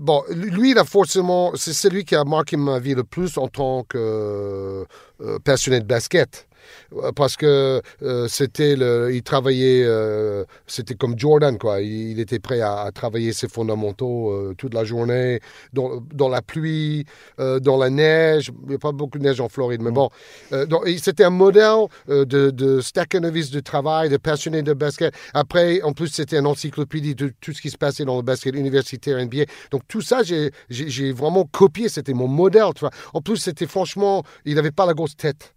[0.00, 3.48] Bon, lui, il a forcément, c'est celui qui a marqué ma vie le plus en
[3.48, 4.86] tant que
[5.20, 6.48] euh, passionné de basket.
[6.94, 11.80] Euh, Parce que euh, c'était le, il travaillait, euh, c'était comme Jordan, quoi.
[11.80, 15.40] Il, il était prêt à, à travailler ses fondamentaux euh, toute la journée,
[15.72, 17.04] dans, dans la pluie,
[17.38, 18.50] dans la neige.
[18.64, 20.08] Il n'y a pas beaucoup de neige en Floride, mais bon.
[20.52, 25.14] Euh, donc, c'était un modèle de, de staccanoviste de travail, de passionné de basket.
[25.34, 28.54] Après, en plus, c'était une encyclopédie de tout ce qui se passait dans le basket
[28.54, 29.44] universitaire NBA.
[29.70, 31.88] Donc, tout ça, j'ai- j'ai j'ai vraiment copié.
[31.88, 32.90] C'était mon modèle, tu vois.
[33.14, 35.54] En plus, c'était franchement, il n'avait pas la grosse tête.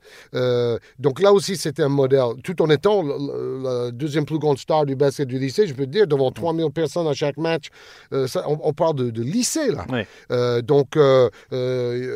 [0.94, 2.22] Euh, Donc là aussi, c'était un modèle.
[2.44, 5.92] Tout en étant la deuxième plus grande star du basket du lycée, je peux te
[5.92, 7.68] dire, devant 3000 personnes à chaque match,
[8.14, 9.86] euh, ça, on, parle de, lycée, là.
[10.32, 10.98] Euh, donc,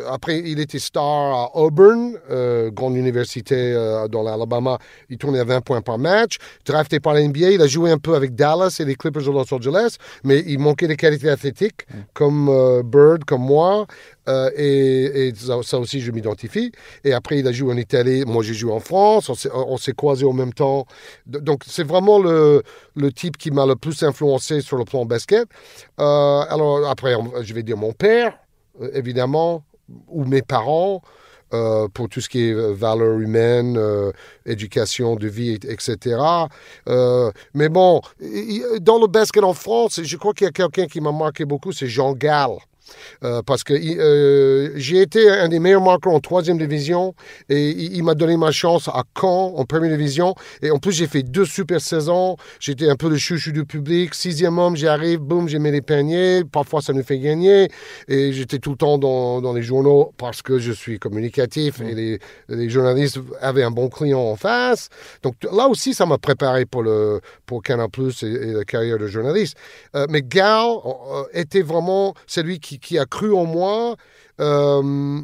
[0.09, 2.17] après, il était star à Auburn,
[2.71, 3.73] grande université
[4.11, 4.77] dans l'Alabama.
[5.09, 6.37] Il tournait à 20 points par match.
[6.65, 9.53] Drafté par l'NBA, il a joué un peu avec Dallas et les Clippers de Los
[9.53, 12.47] Angeles, mais il manquait des qualités athlétiques, comme
[12.83, 13.85] Bird, comme moi.
[14.27, 16.71] Euh, et, ça, aussi, je m'identifie.
[17.03, 18.23] Et après, il a joué en Italie.
[18.25, 19.31] Moi, j'ai joué en France.
[19.53, 20.85] On s'est croisés en même temps.
[21.25, 22.63] Donc, c'est vraiment le,
[23.15, 25.47] type qui m'a le plus influencé sur le plan basket.
[25.99, 28.37] Euh, alors, après, je vais dire mon père,
[28.81, 29.63] euh, évidemment,
[30.07, 31.01] ou mes parents.
[31.93, 33.79] pour tout ce qui est valeur humaine,
[34.45, 36.19] éducation de vie, etc.
[37.53, 38.01] mais bon,
[38.81, 41.71] dans le basket en France, je crois qu'il y a quelqu'un qui m'a marqué beaucoup,
[41.71, 42.57] c'est Jean Gall.
[43.23, 47.13] Euh, parce que euh, j'ai été un des meilleurs marqueurs en troisième division
[47.49, 50.35] et il, m'a donné ma chance à Caen en première division.
[50.61, 52.37] Et en plus, j'ai fait deux super saisons.
[52.59, 54.13] J'étais un peu le chouchou du public.
[54.13, 56.43] Sixième homme, j'arrive, boum, j'ai mis les paniers.
[56.43, 57.69] Parfois, ça nous fait gagner.
[58.07, 61.95] Et j'étais tout le temps dans, dans, les journaux parce que je suis communicatif et
[61.95, 62.19] les,
[62.49, 64.89] les, journalistes avaient un bon client en face.
[65.23, 69.07] Donc là aussi, ça m'a préparé pour, le, pour Canal Plus et, la carrière de
[69.07, 69.57] journaliste.
[69.95, 70.67] Euh, mais Gal
[71.33, 73.95] était vraiment celui qui qui, a cru en moi,
[74.39, 74.81] euh,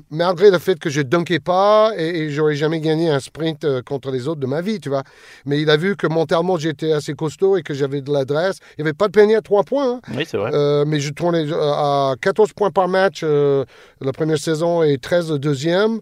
[0.10, 4.10] malgré le fait que je dunkais pas et, j'aurais jamais gagné un sprint euh, contre
[4.10, 5.04] les autres de ma vie, tu vois.
[5.46, 8.58] Mais il a vu que mentalement j'étais assez costaud et que j'avais de l'adresse.
[8.72, 9.96] Il n'y avait pas de panier à 3 points.
[9.96, 10.02] Hein.
[10.16, 10.52] Oui, c'est vrai.
[10.54, 15.40] Euh, mais je tournais à 14 points par match la première saison et 13 le
[15.40, 16.00] deuxième.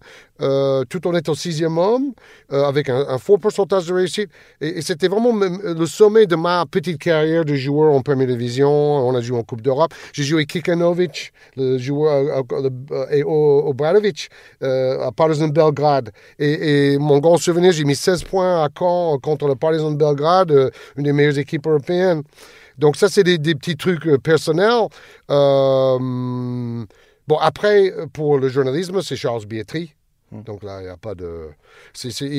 [0.89, 2.13] Tout en étant sixième homme,
[2.49, 4.30] avec un, fort pourcentage de réussite.
[4.60, 8.69] Et, c'était vraiment le sommet de ma petite carrière de joueur en première division.
[8.69, 9.93] On a joué en Coupe d'Europe.
[10.13, 12.43] J'ai joué Kikanovic, le joueur,
[13.12, 14.30] et Obradovic
[14.63, 16.12] euh, à Partizan Belgrade.
[16.39, 20.69] Et, mon grand souvenir, j'ai mis 16 points à Caen contre le Partizan Belgrade, euh,
[20.97, 22.23] une des meilleures équipes européennes.
[22.77, 24.88] Donc ça, c'est des, petits trucs euh, personnels.
[25.27, 26.88] bon,
[27.39, 29.93] après, pour le journalisme, c'est Charles Bietri.
[30.31, 30.43] Hmm.
[30.43, 31.49] Donc là, il n'y a pas de.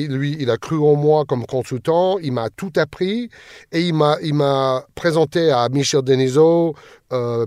[0.09, 3.29] lui, il a cru en moi comme consultant, il m'a tout appris
[3.71, 6.75] et il m'a, présenté à Michel Denisot,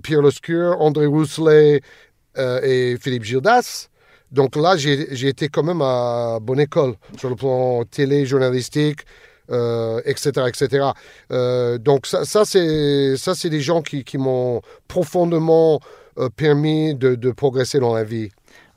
[0.02, 1.80] Pierre Lescure, André Rousselet
[2.38, 3.88] euh, et Philippe Gildas.
[4.32, 9.00] Donc là, j'ai été quand même à bonne école sur le plan télé, journalistique,
[9.50, 10.46] euh, etc.
[10.48, 10.88] etc.
[11.30, 15.80] Euh, donc ça, c'est des gens qui, m'ont profondément
[16.34, 18.30] permis de, progresser dans la vie.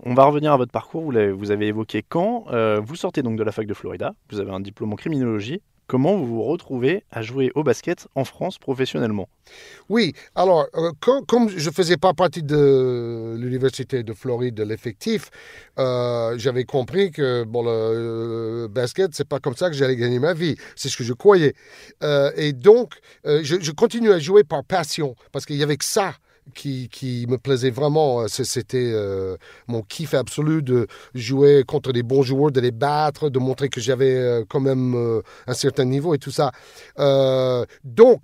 [0.04, 2.46] On va revenir à votre parcours, vous, avez évoqué quand.
[2.82, 6.16] vous sortez donc de la fac de Florida, vous avez un diplôme en criminologie, Comment
[6.16, 9.28] vous vous retrouvez à jouer au basket en France professionnellement?
[9.90, 10.92] Oui, alors, euh,
[11.28, 15.32] comme je ne faisais pas partie de l'Université de Floride, de l'effectif,
[15.80, 20.36] euh, j'avais compris que bon, le, basket, c'est pas comme ça que j'allais gagner ma
[20.36, 20.58] vie.
[20.76, 21.56] C'est ce que je croyais.
[22.04, 22.94] Euh, et donc,
[23.26, 26.14] je, je continue à jouer par passion, parce qu'il y avait que ça
[26.54, 28.22] qui, me plaisait vraiment.
[28.22, 33.30] Euh, c'était euh, mon kiff absolu de jouer contre des bons joueurs, de les battre,
[33.30, 36.52] de montrer que j'avais euh, quand même un certain niveau et tout ça.
[37.84, 38.24] donc,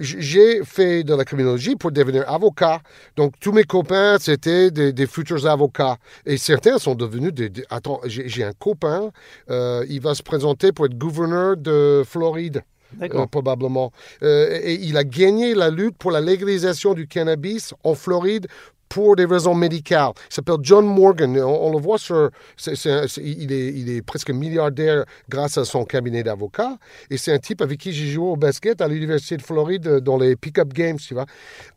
[0.00, 2.82] j'ai fait de la criminologie pour devenir avocat.
[3.16, 5.96] Donc, tous mes copains, c'était des, futurs avocats.
[6.26, 7.50] Et certains sont devenus des...
[7.70, 9.10] attends, j'ai un copain,
[9.48, 12.62] il va se présenter pour être gouverneur de Floride.
[13.00, 13.92] Euh, probablement.
[14.22, 18.46] Euh, et il a gagné la lutte pour la légalisation du cannabis en Floride
[18.88, 20.12] pour des raisons médicales.
[20.30, 21.38] Il s'appelle John Morgan.
[21.38, 22.30] On, le voit sur.
[22.66, 23.52] il,
[23.88, 26.76] est, presque milliardaire grâce à son cabinet d'avocats.
[27.08, 30.18] Et c'est un type avec qui j'ai joué au basket à l'Université de Floride dans
[30.18, 31.24] les pick-up games, tu vois.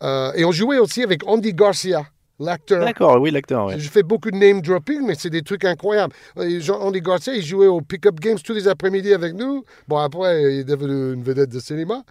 [0.04, 2.06] Euh, et on jouait aussi avec Andy Garcia.
[2.39, 2.84] L'acteur.
[2.84, 3.78] D'accord, oui, l'acteur.
[3.78, 6.13] Je fais beaucoup de name dropping, mais c'est des trucs incroyables.
[6.36, 9.63] Andy Garcia, il jouait au pick-up games tous les après-midi avec nous.
[9.88, 12.04] Bon, après, il est devenu une vedette de cinéma.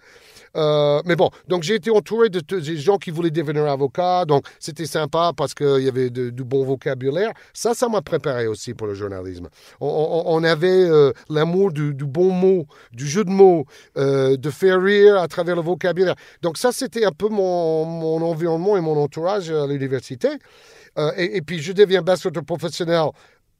[0.55, 4.45] Euh, mais bon, donc j'ai été entouré de, des gens qui voulaient devenir avocat, donc
[4.59, 7.31] c'était sympa parce qu'il y avait du bon vocabulaire.
[7.53, 9.49] Ça, ça m'a préparé aussi pour le journalisme.
[9.81, 13.65] On, avait euh, l'amour du, bon mot, du jeu de mots,
[13.97, 16.15] euh, de faire rire à travers le vocabulaire.
[16.41, 20.29] Donc ça, c'était un peu mon, mon, environnement et mon entourage à l'université.
[21.17, 23.09] Et, et, puis je deviens basketteur professionnel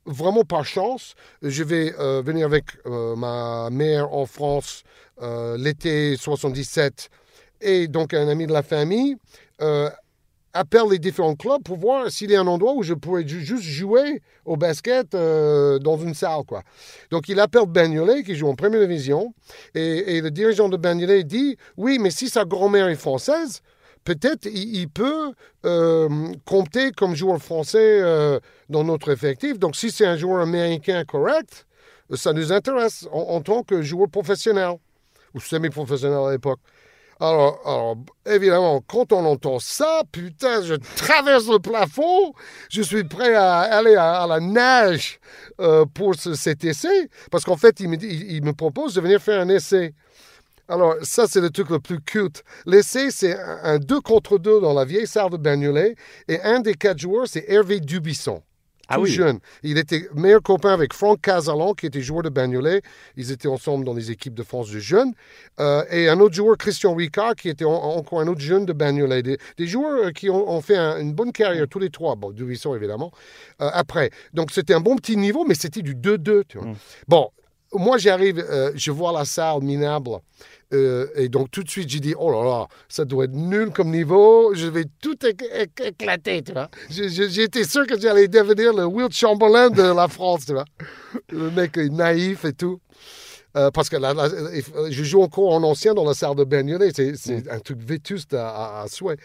[0.06, 1.16] vraiment par chance.
[1.42, 4.84] Je vais venir avec ma mère en France
[5.22, 7.10] euh, l'été 77,
[7.62, 9.16] et donc un ami de la famille
[9.62, 9.90] euh,
[10.52, 13.64] appelle les différents clubs pour voir s'il y a un endroit où je pourrais juste
[13.64, 16.44] jouer au basket euh, dans une salle.
[16.46, 16.64] Quoi.
[17.12, 19.34] Donc il appelle Bagnolet, qui joue en première division,
[19.74, 23.62] et, le dirigeant de Bagnolet dit Oui, mais si sa grand-mère est française,
[24.04, 25.32] peut-être il, peut
[26.44, 28.02] compter comme joueur français
[28.68, 29.60] dans notre effectif.
[29.60, 31.66] Donc si c'est un joueur américain correct,
[32.14, 34.76] ça nous intéresse en tant que joueur professionnel
[35.36, 36.60] ou semi-professionnel à l'époque.
[37.20, 42.34] Alors, alors, évidemment, quand on entend ça, putain, je traverse le plafond,
[42.70, 45.20] je suis prêt à aller à, la nage
[45.62, 49.48] euh, pour ce, cet essai, parce qu'en fait, il me, propose de venir faire un
[49.48, 49.94] essai.
[50.68, 52.44] Alors, ça, c'est le truc le plus culte.
[52.66, 55.96] L'essai, c'est un, un deux contre deux dans la vieille salle de Bagnolet,
[56.28, 58.42] et un des quatre joueurs, c'est Hervé Dubisson.
[58.88, 59.12] Ah tout oui.
[59.12, 59.40] jeune.
[59.64, 62.82] Il était meilleur copain avec Franck Casalan, qui était joueur de Bagnolet.
[63.18, 65.14] Ils étaient ensemble dans les équipes de France de jeunes.
[65.60, 68.74] Euh, et un autre joueur, Christian Ricard, qui était en- encore un autre jeune de
[68.74, 69.24] Bagnolet.
[69.24, 72.16] Des, des joueurs euh, qui ont, ont fait un- une bonne carrière, tous les trois.
[72.16, 73.12] Bon, Dubuisson, évidemment.
[73.62, 74.12] euh, après.
[74.34, 76.44] Donc, c'était un bon petit niveau, mais c'était du 2-2.
[76.48, 76.68] tu vois.
[77.08, 77.30] Bon,
[77.74, 80.12] moi, j'arrive, euh, je vois la salle minable.
[80.74, 83.70] Euh, et donc, tout de suite, j'ai dit, oh là là, ça doit être nul
[83.72, 84.54] comme niveau.
[84.56, 86.70] Je vais tout éc- éc- éclater, tu vois.
[86.90, 90.66] J'étais sûr que j'allais devenir le Will Chamberlain de la France, tu vois.
[91.32, 92.80] Le mec est naïf et tout.
[93.56, 96.44] Euh, parce que là, là, euh, je joue encore en ancien dans la salle de
[96.44, 96.92] Bagnolet.
[96.94, 99.16] C'est c'est un truc vétuste à, à- à souhait.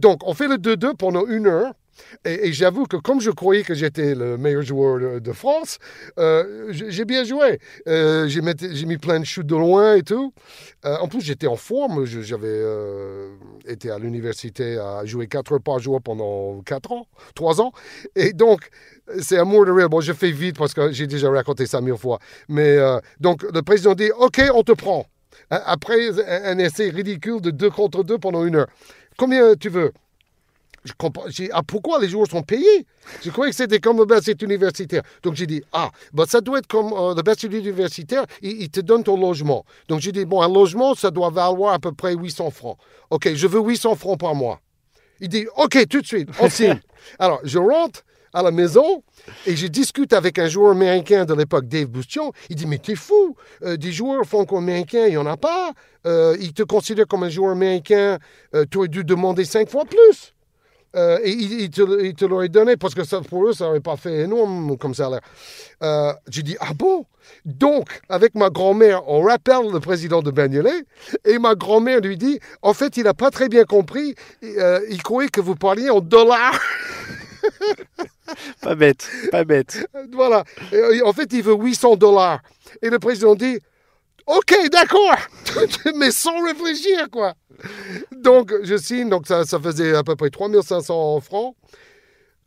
[0.00, 1.72] Donc, on fait le 2-2 pendant une heure.
[2.24, 5.78] Et, j'avoue que comme je croyais que j'étais le meilleur joueur de, France,
[6.18, 7.58] euh, j'ai bien joué.
[7.86, 8.40] Euh, j'ai
[8.86, 10.32] mis, plein de shoots de loin et tout.
[10.84, 12.04] Euh, en plus, j'étais en forme.
[12.04, 12.62] J'avais
[13.66, 17.72] été à l'université à jouer 4 heures par jour pendant 4 ans, 3 ans.
[18.16, 18.70] Et donc,
[19.20, 19.88] c'est amour de rire.
[19.88, 22.18] Bon, je fais vite parce que j'ai déjà raconté ça mille fois.
[22.48, 22.78] Mais
[23.20, 25.06] donc, le président dit OK, on te prend.
[25.50, 28.68] Après un essai ridicule de 2 contre 2 pendant une heure.
[29.16, 29.92] Combien tu veux?
[30.88, 31.24] Je comprends.
[31.28, 32.86] J'ai, ah, pourquoi les joueurs sont payés?
[33.22, 35.02] Je croyais que c'était comme le basket universitaire.
[35.22, 38.70] Donc j'ai dit, ah, bah, ça doit être comme euh, le basket universitaire, il, il
[38.70, 39.64] te donne ton logement.
[39.88, 42.78] Donc j'ai dit, bon, un logement, ça doit valoir à peu près 800 francs.
[43.10, 44.60] OK, je veux 800 francs par mois.
[45.20, 46.80] Il dit, OK, tout de suite, on signe.
[47.18, 49.02] Alors, je rentre à la maison
[49.46, 52.32] et je discute avec un joueur américain de l'époque, Dave Bustion.
[52.50, 55.72] Il dit, mais t'es fou, Euh, des joueurs franco-américains, il n'y en a pas.
[56.06, 58.18] Euh, ils te considèrent comme un joueur américain,
[58.54, 60.34] euh, tu aurais dû demander cinq fois plus.
[60.96, 63.66] Euh, et il, il te, il te l'aurait donné parce que ça, pour eux, ça
[63.66, 65.20] n'aurait pas fait énorme comme salaire.
[65.82, 67.04] Euh, J'ai dit, ah bon?
[67.44, 70.84] Donc, avec ma grand-mère, on rappelle le président de Bagnolet
[71.26, 75.02] et ma grand-mère lui dit, en fait, il n'a pas très bien compris, euh, il
[75.02, 76.58] croyait que vous parliez en dollars.
[78.60, 79.88] Pas bête, pas bête.
[80.12, 80.44] voilà.
[80.72, 82.40] Et, en fait, il veut 800 dollars.
[82.82, 83.58] Et le président dit,
[84.28, 85.16] OK, d'accord,
[85.96, 87.32] mais sans réfléchir, quoi.
[88.12, 91.54] Donc, je signe, donc ça, ça faisait à peu près 3500 francs.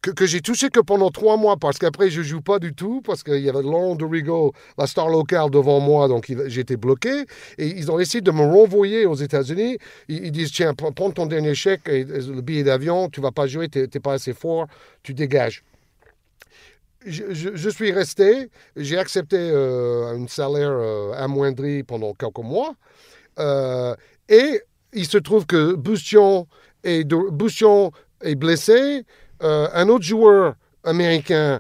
[0.02, 3.24] Que, j'ai touché que pendant trois mois, parce qu'après, je joue pas du tout, parce
[3.24, 7.26] qu'il y avait Laurent Dorigo, la star locale, devant moi, donc j'étais bloqué.
[7.58, 9.78] Et ils ont essayé de me renvoyer aux États-Unis.
[10.08, 13.70] Ils, disent Tiens, prends ton dernier chèque, et le billet d'avion, tu vas pas jouer,
[13.70, 14.68] tu n'es pas assez fort,
[15.02, 15.64] tu dégages.
[17.06, 22.76] Je, suis resté, j'ai accepté euh, un salaire euh, amoindri pendant quelques mois.
[23.40, 23.96] Euh,
[24.30, 24.62] et
[24.94, 26.48] il se trouve que Bustion
[26.84, 27.06] est,
[28.36, 29.04] blessé.
[29.40, 31.60] Un autre joueur américain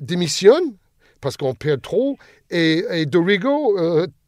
[0.00, 0.74] démissionne
[1.20, 2.16] parce qu'on perd trop.
[2.50, 3.76] Et, Dorigo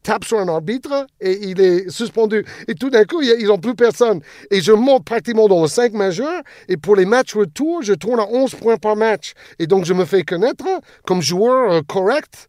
[0.07, 2.45] tape sur un arbitre et il est suspendu.
[2.69, 4.21] Et tout d'un coup, ils n'ont plus personne.
[4.49, 6.43] Et je monte pratiquement dans le 5 majeur.
[6.69, 9.33] Et pour les matchs retour, je tourne à 11 points par match.
[9.59, 10.63] Et donc, je me fais connaître
[11.05, 12.47] comme joueur euh, correct.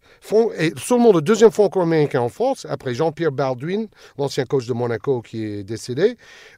[0.58, 3.88] Et seulement le deuxième franco-américain en France, après Jean-Pierre Baldwin,
[4.18, 6.16] l'ancien coach de Monaco qui est décédé.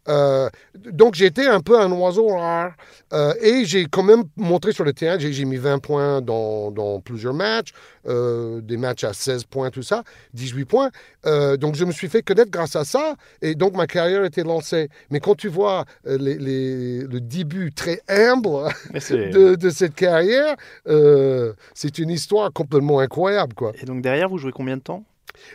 [0.09, 2.72] Euh, donc, j'étais un peu un oiseau rare.
[3.12, 7.01] Euh, et j'ai quand même montré sur le terrain, j'ai mis 20 points dans, dans
[7.01, 7.72] plusieurs matchs,
[8.07, 10.89] euh, des matchs à 16 points, tout ça, 18 points.
[11.26, 13.14] Euh, donc, je me suis fait connaître grâce à ça.
[13.43, 14.88] Et donc, ma carrière était lancée.
[15.11, 18.68] Mais quand tu vois euh, les, les- le début très humble
[19.30, 20.57] de, de cette carrière,
[20.88, 23.72] euh, c'est une histoire complètement incroyable, quoi.
[23.80, 25.05] Et donc derrière, vous jouez combien de temps?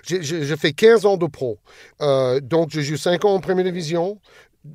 [0.04, 1.60] J'ai fait 15 ans de pro.
[2.02, 4.20] Euh, donc, j'ai joué 5 ans en première division.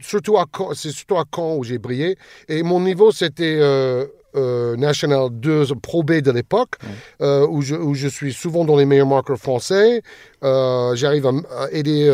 [0.01, 0.45] Surtout à
[0.75, 2.17] c'est surtout à Caen où j'ai brillé.
[2.49, 4.07] Et mon niveau, c'était euh,
[4.37, 6.75] euh, National 2 Pro B de l'époque,
[7.21, 10.03] euh, où, je, où je suis souvent dans les meilleurs marqueurs français.
[10.45, 11.33] Euh, J'arrive à,
[11.73, 12.09] aider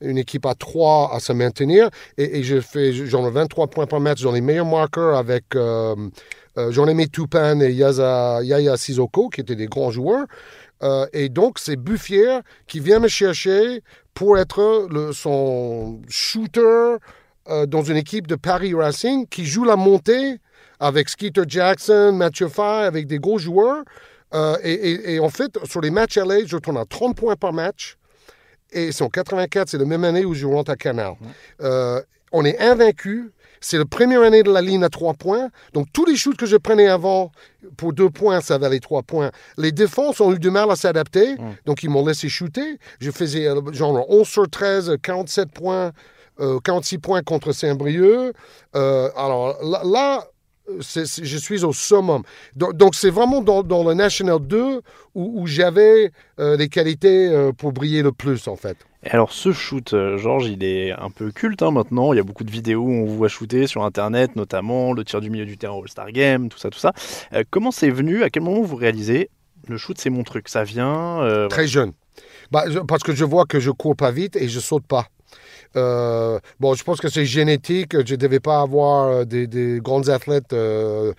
[0.00, 1.88] une équipe à 3 à se maintenir.
[2.16, 5.44] Et, et je fais ai 23 points par match dans les meilleurs marqueurs avec
[6.56, 10.26] Jean-Aimé Toupin et Yaza- Yaya Sissoko, qui étaient des grands joueurs.
[11.12, 13.82] Et donc, c'est Buffier qui vient me chercher
[14.14, 16.96] pour être le, son shooter
[17.66, 20.38] dans une équipe de Paris Racing qui joue la montée
[20.80, 23.82] avec Skeeter Jackson, Mathieu Fay, avec des gros joueurs.
[24.34, 27.36] Euh, et, et- et en fait, sur les matchs LA, je tourne à 30 points
[27.36, 27.96] par match.
[28.70, 31.14] Et c'est en 84, c'est la même année où je rentre à Canal.
[31.62, 32.02] Euh,
[32.32, 33.32] on est invaincu.
[33.60, 35.48] c'est la première année de la ligne à trois points.
[35.72, 37.32] Donc, tous les shoots que je prenais avant
[37.76, 39.32] pour deux points, ça valait trois points.
[39.56, 41.34] Les défenses ont eu du mal à s'adapter.
[41.34, 41.56] Mm.
[41.66, 42.78] Donc, ils m'ont laissé shooter.
[43.00, 45.90] Je faisais euh, genre 11 sur 13, 47 points,
[46.38, 48.32] euh, 46 points contre Saint-Brieuc.
[48.74, 50.24] Alors là, là,
[50.80, 52.22] je suis au summum.
[52.54, 54.80] Donc, c'est vraiment dans, dans le National 2
[55.14, 58.76] où, où j'avais euh, les qualités euh, pour briller le plus, en fait.
[59.04, 62.12] Et alors ce shoot, euh, Georges, il est un peu culte hein, maintenant.
[62.12, 65.04] Il y a beaucoup de vidéos où on vous voit shooter sur Internet, notamment le
[65.04, 66.92] tir du milieu du terrain au All-Star Game, tout ça, tout ça.
[67.32, 68.24] Euh, comment c'est venu?
[68.24, 69.30] À quel moment vous réalisez
[69.68, 70.48] le shoot, c'est mon truc?
[70.48, 71.48] Ça vient voilà.
[71.48, 71.92] Très jeune.
[72.50, 75.06] Bah, parce que je vois que je cours pas vite et je saute pas.
[75.76, 77.92] Euh, bon, je pense que c'est génétique.
[78.06, 81.12] Je ne devais pas avoir euh, des, des grands athlètes euh,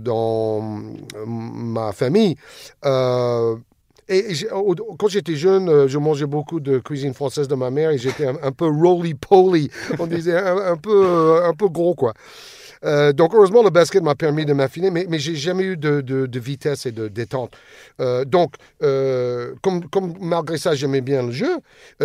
[0.00, 0.60] dans
[1.26, 2.36] ma famille.
[4.10, 4.24] Et
[4.98, 8.52] quand j'étais jeune, je mangeais beaucoup de cuisine française de ma mère et j'étais un,
[8.52, 9.70] peu roly-poly.
[9.98, 12.14] On disait un, peu, un peu gros, quoi.
[12.84, 16.00] Euh, donc, heureusement, le basket m'a permis de m'affiner, mais, mais j'ai jamais eu de,
[16.00, 17.52] de- de vitesse et de détente.
[18.00, 21.58] Euh, donc, euh, comme, comme malgré ça, j'aimais bien le jeu,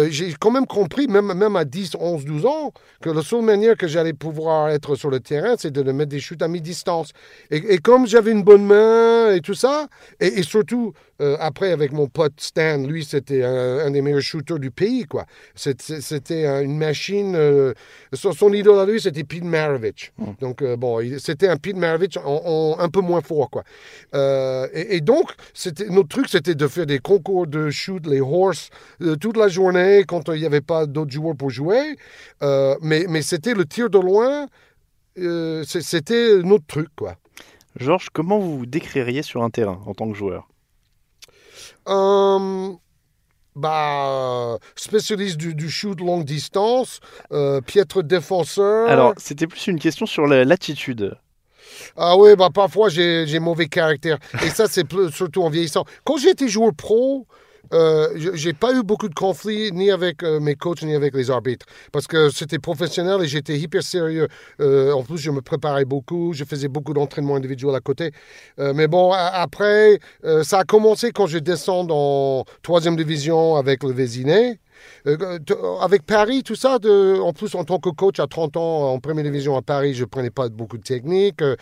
[0.09, 2.71] j'ai quand même compris, même, même à 10, 11, 12 ans,
[3.01, 6.19] que la seule manière que j'allais pouvoir être sur le terrain, c'est de mettre des
[6.19, 7.11] shoots à mi-distance.
[7.51, 9.87] Et, et comme j'avais une bonne main et tout ça,
[10.19, 10.93] et, et surtout,
[11.39, 15.25] après, avec mon pote Stan, lui, c'était un, un des meilleurs shooters du pays, quoi.
[15.55, 17.37] C'était c'était un- une machine.
[18.13, 20.11] son, son idole à lui, c'était Pete Maravich.
[20.41, 23.63] Donc, bon, c'était un Pete Maravich en, en- un peu moins fort, quoi.
[24.15, 28.21] Euh, et, et donc, c'était notre truc, c'était de faire des concours de shoot, les
[28.21, 28.69] horse,
[29.01, 31.97] euh, toute la journée quand euh, il n'y avait pas d'autres joueurs pour jouer.
[32.81, 34.47] Mais mais c'était le tir de loin.
[35.19, 37.15] euh, c'était notre truc, quoi.
[37.79, 40.47] Georges, comment vous vous décririez sur un terrain en tant que joueur?
[41.87, 42.73] Euh,
[43.55, 46.99] bah, spécialiste du, du shoot longue distance,
[47.31, 48.89] euh, piètre défenseur.
[48.89, 51.15] Alors, c'était plus une question sur la- l'attitude.
[51.97, 54.17] Ah oui, bah parfois j'ai mauvais caractère.
[54.43, 55.85] Et ça, c'est surtout en vieillissant.
[56.03, 57.25] Quand j'étais joueur pro,
[57.71, 61.31] euh, j'ai pas eu beaucoup de conflits ni avec euh, mes coachs ni avec les
[61.31, 64.27] arbitres parce que c'était professionnel et j'étais hyper sérieux.
[64.59, 68.11] Euh, en plus, je me préparais beaucoup, je faisais beaucoup d'entraînement individuel à côté.
[68.59, 69.99] Euh, mais bon, après,
[70.43, 74.59] ça a commencé quand je descends en troisième division avec le Vésiné.
[75.07, 76.77] Euh, t- avec Paris, tout ça,
[77.21, 80.05] en plus en tant que coach à 30 ans en première division à Paris, je
[80.05, 81.41] prenais pas beaucoup de technique.
[81.41, 81.55] Euh,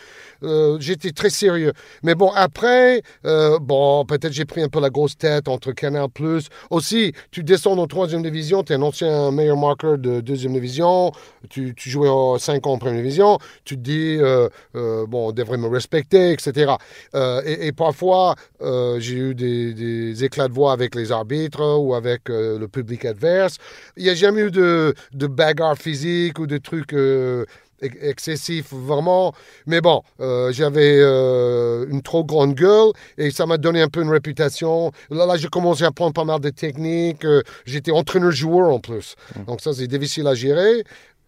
[0.43, 1.73] euh, J'étais très sérieux.
[2.03, 6.09] Mais bon, après, euh, bon, peut-être j'ai pris un peu la grosse tête entre Canal
[6.09, 6.47] Plus.
[6.69, 11.11] Aussi, tu descends en troisième division, tu es un ancien meilleur marqueur de deuxième division,
[11.49, 15.31] tu, jouais en 5 ans en première division, tu te dis, euh, euh, bon, on
[15.31, 16.73] devrait me respecter, etc.
[17.15, 22.29] Euh, et, parfois, euh, j'ai eu des, éclats de voix avec les arbitres ou avec
[22.29, 23.57] euh, le public adverse.
[23.97, 27.45] Il n'y a jamais eu de, de bagarre physique ou de trucs euh,
[27.81, 29.33] ex- excessifs, vraiment.
[29.67, 34.01] Mais bon, euh, j'avais euh, une trop grande gueule et ça m'a donné un peu
[34.01, 34.91] une réputation.
[35.09, 37.25] Là, là j'ai commencé à prendre pas mal de techniques.
[37.65, 39.15] J'étais entraîneur-joueur en plus.
[39.47, 40.83] Donc ça, c'est difficile à gérer.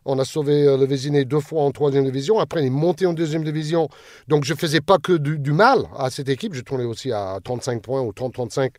[0.06, 2.38] On a sauvé le Vésiné deux fois en troisième division.
[2.40, 3.88] Après, il est monté en deuxième division.
[4.28, 6.54] Donc, je faisais pas que du, du mal à cette équipe.
[6.54, 8.72] Je tournais aussi à 35 points ou 30-35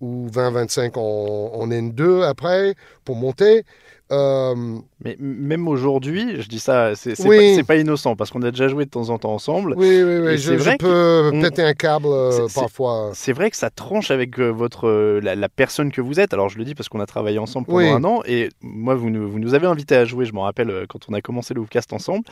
[0.00, 2.74] ou 20-25 en, en N2 après
[3.04, 3.64] pour monter.
[4.12, 4.56] Euh,
[5.04, 7.62] Mais même aujourd'hui, je dis ça, c'est Oui.
[7.62, 9.74] pas, innocent parce qu'on a déjà joué de temps en temps ensemble.
[9.76, 10.32] oui, oui, oui.
[10.36, 13.12] Je, c'est je vrai peux péter un câble euh, parfois.
[13.14, 16.34] C'est vrai que ça tranche avec euh, votre la, la personne que vous êtes.
[16.34, 17.88] Alors je le dis parce qu'on a travaillé ensemble pendant Oui.
[17.88, 20.24] un an et moi vous nous, vous nous avez invité à jouer.
[20.24, 22.24] Je m'en rappelle quand on a commencé le Hoopcast ensemble.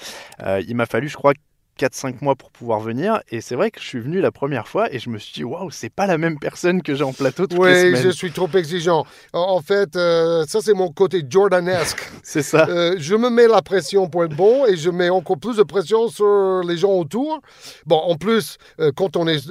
[0.67, 1.33] Il m'a fallu, je crois.
[1.79, 4.93] 4-5 mois pour pouvoir venir et c'est vrai que je suis venu la première fois
[4.93, 7.47] et je me suis dit waouh c'est pas la même personne que j'ai en plateau
[7.47, 9.05] toutes les Oui, semaines je suis trop exigeant.
[9.33, 12.01] En, fait, euh, ça, c'est mon côté Jordanesque.
[12.23, 15.39] c'est ça Euh, je me mets la pression pour être bon et je mets encore
[15.39, 17.41] plus de pression sur les gens autour.
[17.87, 19.47] Bon, en plus, euh, quand on est.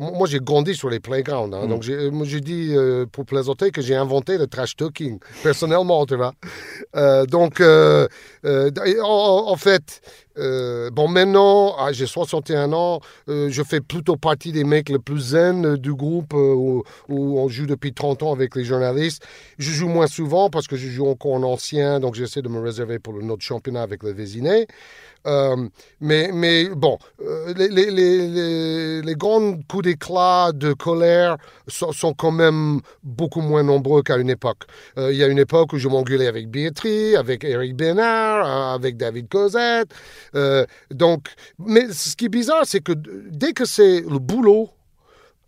[0.00, 1.54] moi, j'ai grandi sur les playgrounds.
[1.56, 1.68] hein, Mm.
[1.68, 2.74] Donc, j'ai dit,
[3.12, 6.32] pour plaisanter, que j'ai inventé le trash talking, personnellement, tu vois.
[7.26, 8.06] Donc, en,
[9.52, 10.00] en fait.
[10.36, 15.20] bon, maintenant, ah, j'ai 61 ans, euh, je fais plutôt partie des mecs les plus
[15.20, 19.22] zen euh, du groupe euh, où, on joue depuis 30 ans avec les journalistes.
[19.58, 22.60] Je joue moins souvent parce que je joue encore en ancien, donc j'essaie de me
[22.60, 24.66] réserver pour le notre championnat avec le Vésiné.
[25.26, 25.68] Euh,
[26.00, 31.36] mais, mais bon, euh, les, les, les, les, les grands coups d'éclat, de colère
[31.68, 34.64] sont, sont quand même beaucoup moins nombreux qu'à une époque.
[34.98, 38.96] Euh, il y a une époque où je m'engueulais avec Beatrice, avec Eric Bénard, avec
[38.96, 39.94] David Cosette.
[40.34, 44.70] Euh, donc, mais ce qui est bizarre, c'est que dès que c'est le boulot,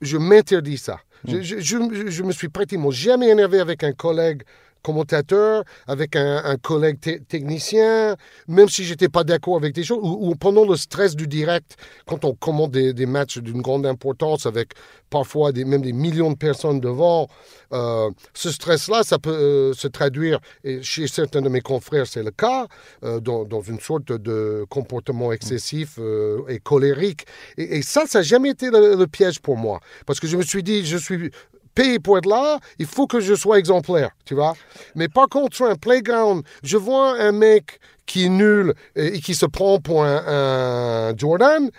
[0.00, 1.00] je m'interdis ça.
[1.26, 1.78] Je, je, je,
[2.10, 4.42] je me suis pratiquement jamais énervé avec un collègue
[4.84, 8.16] commentateur, avec un, collègue technicien,
[8.46, 11.76] même si j'étais pas d'accord avec des choses, ou, pendant le stress du direct,
[12.06, 14.74] quand on commande des, matchs d'une grande importance avec
[15.10, 17.28] parfois même des millions de personnes devant,
[17.72, 22.22] euh, ce stress-là, ça peut euh, se traduire, et chez certains de mes confrères, c'est
[22.22, 22.66] le cas,
[23.04, 25.98] euh, dans, une sorte de comportement excessif
[26.48, 27.24] et colérique.
[27.56, 29.80] Et, ça, ça n'a jamais été le, piège pour moi.
[30.06, 31.30] Parce que je me suis dit, je suis
[31.74, 34.54] payé pour être là, il faut que je sois exemplaire, tu vois.
[34.94, 39.34] Mais par contre, sur un playground, je vois un mec qui est nul et, qui
[39.34, 41.70] se prend pour un Jordan,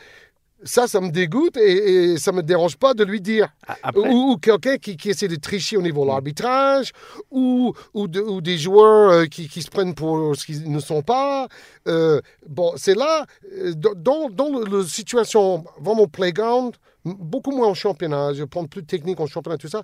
[0.65, 3.47] ça, ça me dégoûte et, ça ne me dérange pas de lui dire.
[3.95, 6.91] Ou, quelqu'un qui, essaie de tricher au niveau de l'arbitrage,
[7.31, 11.47] ou, ou, des joueurs euh, qui, se prennent pour ce qu'ils ne sont pas.
[11.87, 16.73] Euh, bon, c'est là, euh, dans, dans la situation vraiment playground,
[17.05, 19.83] beaucoup moins en championnat, je prends plus de technique en championnat, tout ça.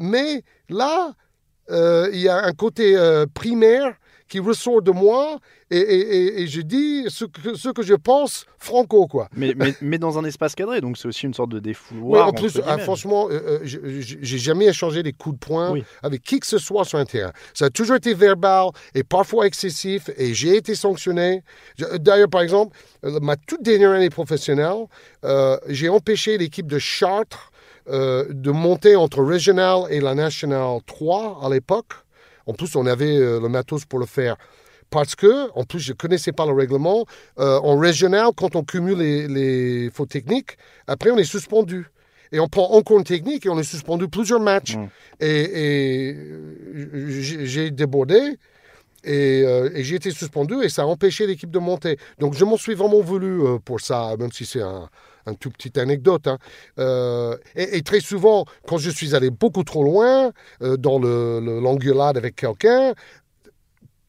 [0.00, 1.12] mais là,
[1.68, 2.96] il y a un côté
[3.34, 3.96] primaire
[4.28, 5.38] qui ressort de moi
[5.70, 9.28] et, je dis ce que, ce que je pense franco, quoi.
[9.36, 12.28] Mais, mais, dans un espace cadré, donc c'est aussi une sorte de défouloir.
[12.28, 16.38] en plus, ah, franchement, euh, euh j'ai jamais échangé des coups de poing avec qui
[16.38, 17.32] que ce soit sur un terrain.
[17.52, 21.42] Ça a toujours été verbal et parfois excessif et j'ai été sanctionné.
[21.98, 24.86] D'ailleurs, par exemple, euh, ma toute dernière année professionnelle,
[25.24, 27.50] euh, j'ai empêché l'équipe de Chartres
[27.88, 31.92] de monter entre Regional et la National 3 à l'époque.
[32.46, 34.36] En plus, on avait le matos pour le faire
[34.90, 37.06] parce que, en plus, je ne connaissais pas le règlement.
[37.38, 41.86] Euh, en régional, quand on cumule les, fautes techniques, après, on est suspendu.
[42.32, 44.76] Et on prend encore une technique et on est suspendu plusieurs matchs.
[44.76, 44.88] Mm.
[45.20, 46.16] Et,
[47.44, 48.38] j'ai débordé.
[49.06, 51.96] Euh, et, j'ai été suspendu et ça a empêché l'équipe de monter.
[52.18, 54.88] Donc je m'en suis vraiment voulu euh, pour ça, même si c'est un,
[55.34, 56.28] tout petite anecdote.
[56.28, 56.38] Hein.
[57.54, 62.94] et, très souvent, quand je suis allé beaucoup trop loin dans l'engueulade le, avec quelqu'un,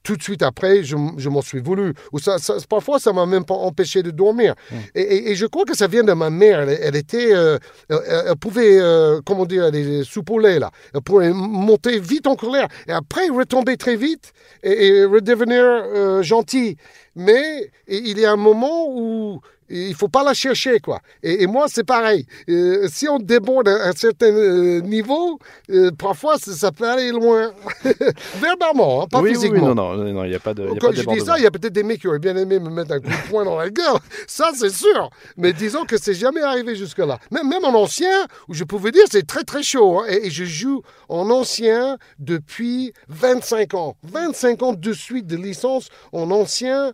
[0.07, 1.93] tout de suite après, je, m'en suis voulu.
[2.13, 2.37] Ou ça,
[2.69, 4.55] parfois, ça m'a même pas empêché de dormir.
[4.71, 4.75] Hmm.
[4.95, 6.61] Et, je crois que ça vient de ma mère.
[6.61, 7.57] Elle, était, euh,
[7.89, 10.71] elle, pouvait, euh, comment dire, elle est soupolée, là.
[10.93, 14.31] Elle pouvait monter vite en colère et après retomber très vite
[14.63, 16.77] et, redevenir euh, gentille.
[17.17, 21.01] Mais il y a un moment où il faut pas la chercher, quoi.
[21.23, 22.25] Et, moi, c'est pareil.
[22.49, 25.39] Euh, si on déborde à un certain euh, niveau,
[25.69, 27.51] euh, parfois, ça, peut aller loin.
[28.35, 29.69] Verbalement, hein, pas physiquement.
[29.69, 30.67] Oui, non, non, il n'y a pas de.
[30.79, 32.69] Quand je dis ça, il y a peut-être des mecs qui auraient bien aimé me
[32.69, 33.85] mettre un coup de poing dans la gueule.
[34.27, 35.09] Ça, c'est sûr.
[35.35, 37.19] Mais disons que c'est jamais arrivé jusque-là.
[37.31, 39.99] Même, même en ancien, où je pouvais dire, c'est très, très chaud.
[39.99, 43.95] Hein, et, je joue en ancien depuis 25 ans.
[44.03, 46.93] 25 ans de suite de licence en ancien.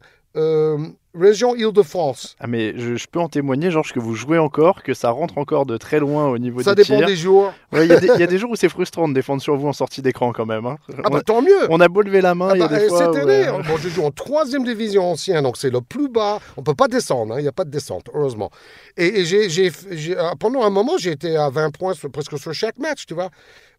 [1.16, 2.36] Région Île-de-France.
[2.40, 5.68] Ah mais je, peux en témoigner, Georges, que vous jouez encore, que ça rentre encore
[5.68, 7.54] de très loin au niveau ça des Ça dépend des jours.
[7.72, 10.34] Il y, a des jours où c'est frustrant de défendre sur vous en sortie d'écran
[10.34, 10.66] quand même.
[10.66, 10.78] Hein.
[11.04, 12.88] Ah bah tant mieux On a beau lever la main, ah, y a bah, des
[12.88, 12.98] fois...
[12.98, 16.40] Cette année, bon, je joue en troisième division ancienne, donc c'est le plus bas.
[16.58, 18.50] On peut pas descendre, hein, il n'y a pas de descente, heureusement.
[18.98, 19.72] Et, j'ai,
[20.18, 23.30] ah, pendant un moment, j'ai été à 20 points presque sur chaque match, tu vois.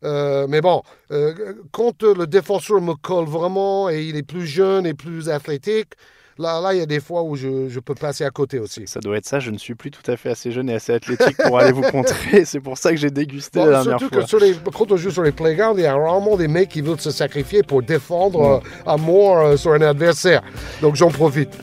[0.05, 4.86] Euh, mais bon, euh, quand le défenseur me colle vraiment et il est plus jeune
[4.86, 5.94] et plus athlétique,
[6.39, 8.87] Là, là, il y a des fois où je, je, peux passer à côté aussi.
[8.87, 9.39] Ça doit être ça.
[9.39, 11.82] Je ne suis plus tout à fait assez jeune et assez athlétique pour aller vous
[11.82, 12.45] contrer.
[12.45, 14.26] C'est pour ça que j'ai dégusté la dernière surtout fois.
[14.26, 16.80] Surtout que quand on joue sur les playgrounds, il y a rarement des mecs qui
[16.80, 18.62] veulent se sacrifier pour défendre mm.
[18.66, 20.43] euh, à mort euh, sur un adversaire.
[20.82, 21.57] Donc j'en profite.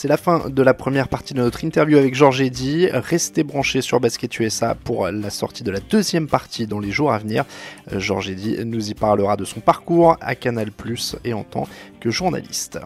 [0.00, 2.88] C'est la fin de la première partie de notre interview avec Georges Eddy.
[2.90, 7.12] Restez branchés sur Basket USA pour la sortie de la deuxième partie dans les jours
[7.12, 7.44] à venir.
[7.92, 11.68] Euh, Georges Eddy nous y parlera de son parcours à Canal Plus et en tant
[12.00, 12.78] que journaliste.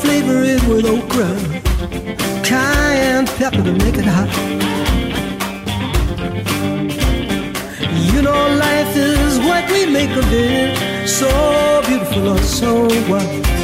[0.00, 1.28] Flavor it with okra,
[2.42, 3.04] cayenne.
[8.12, 11.08] You know, life is what we make of it.
[11.08, 11.28] So
[11.86, 13.63] beautiful or so what?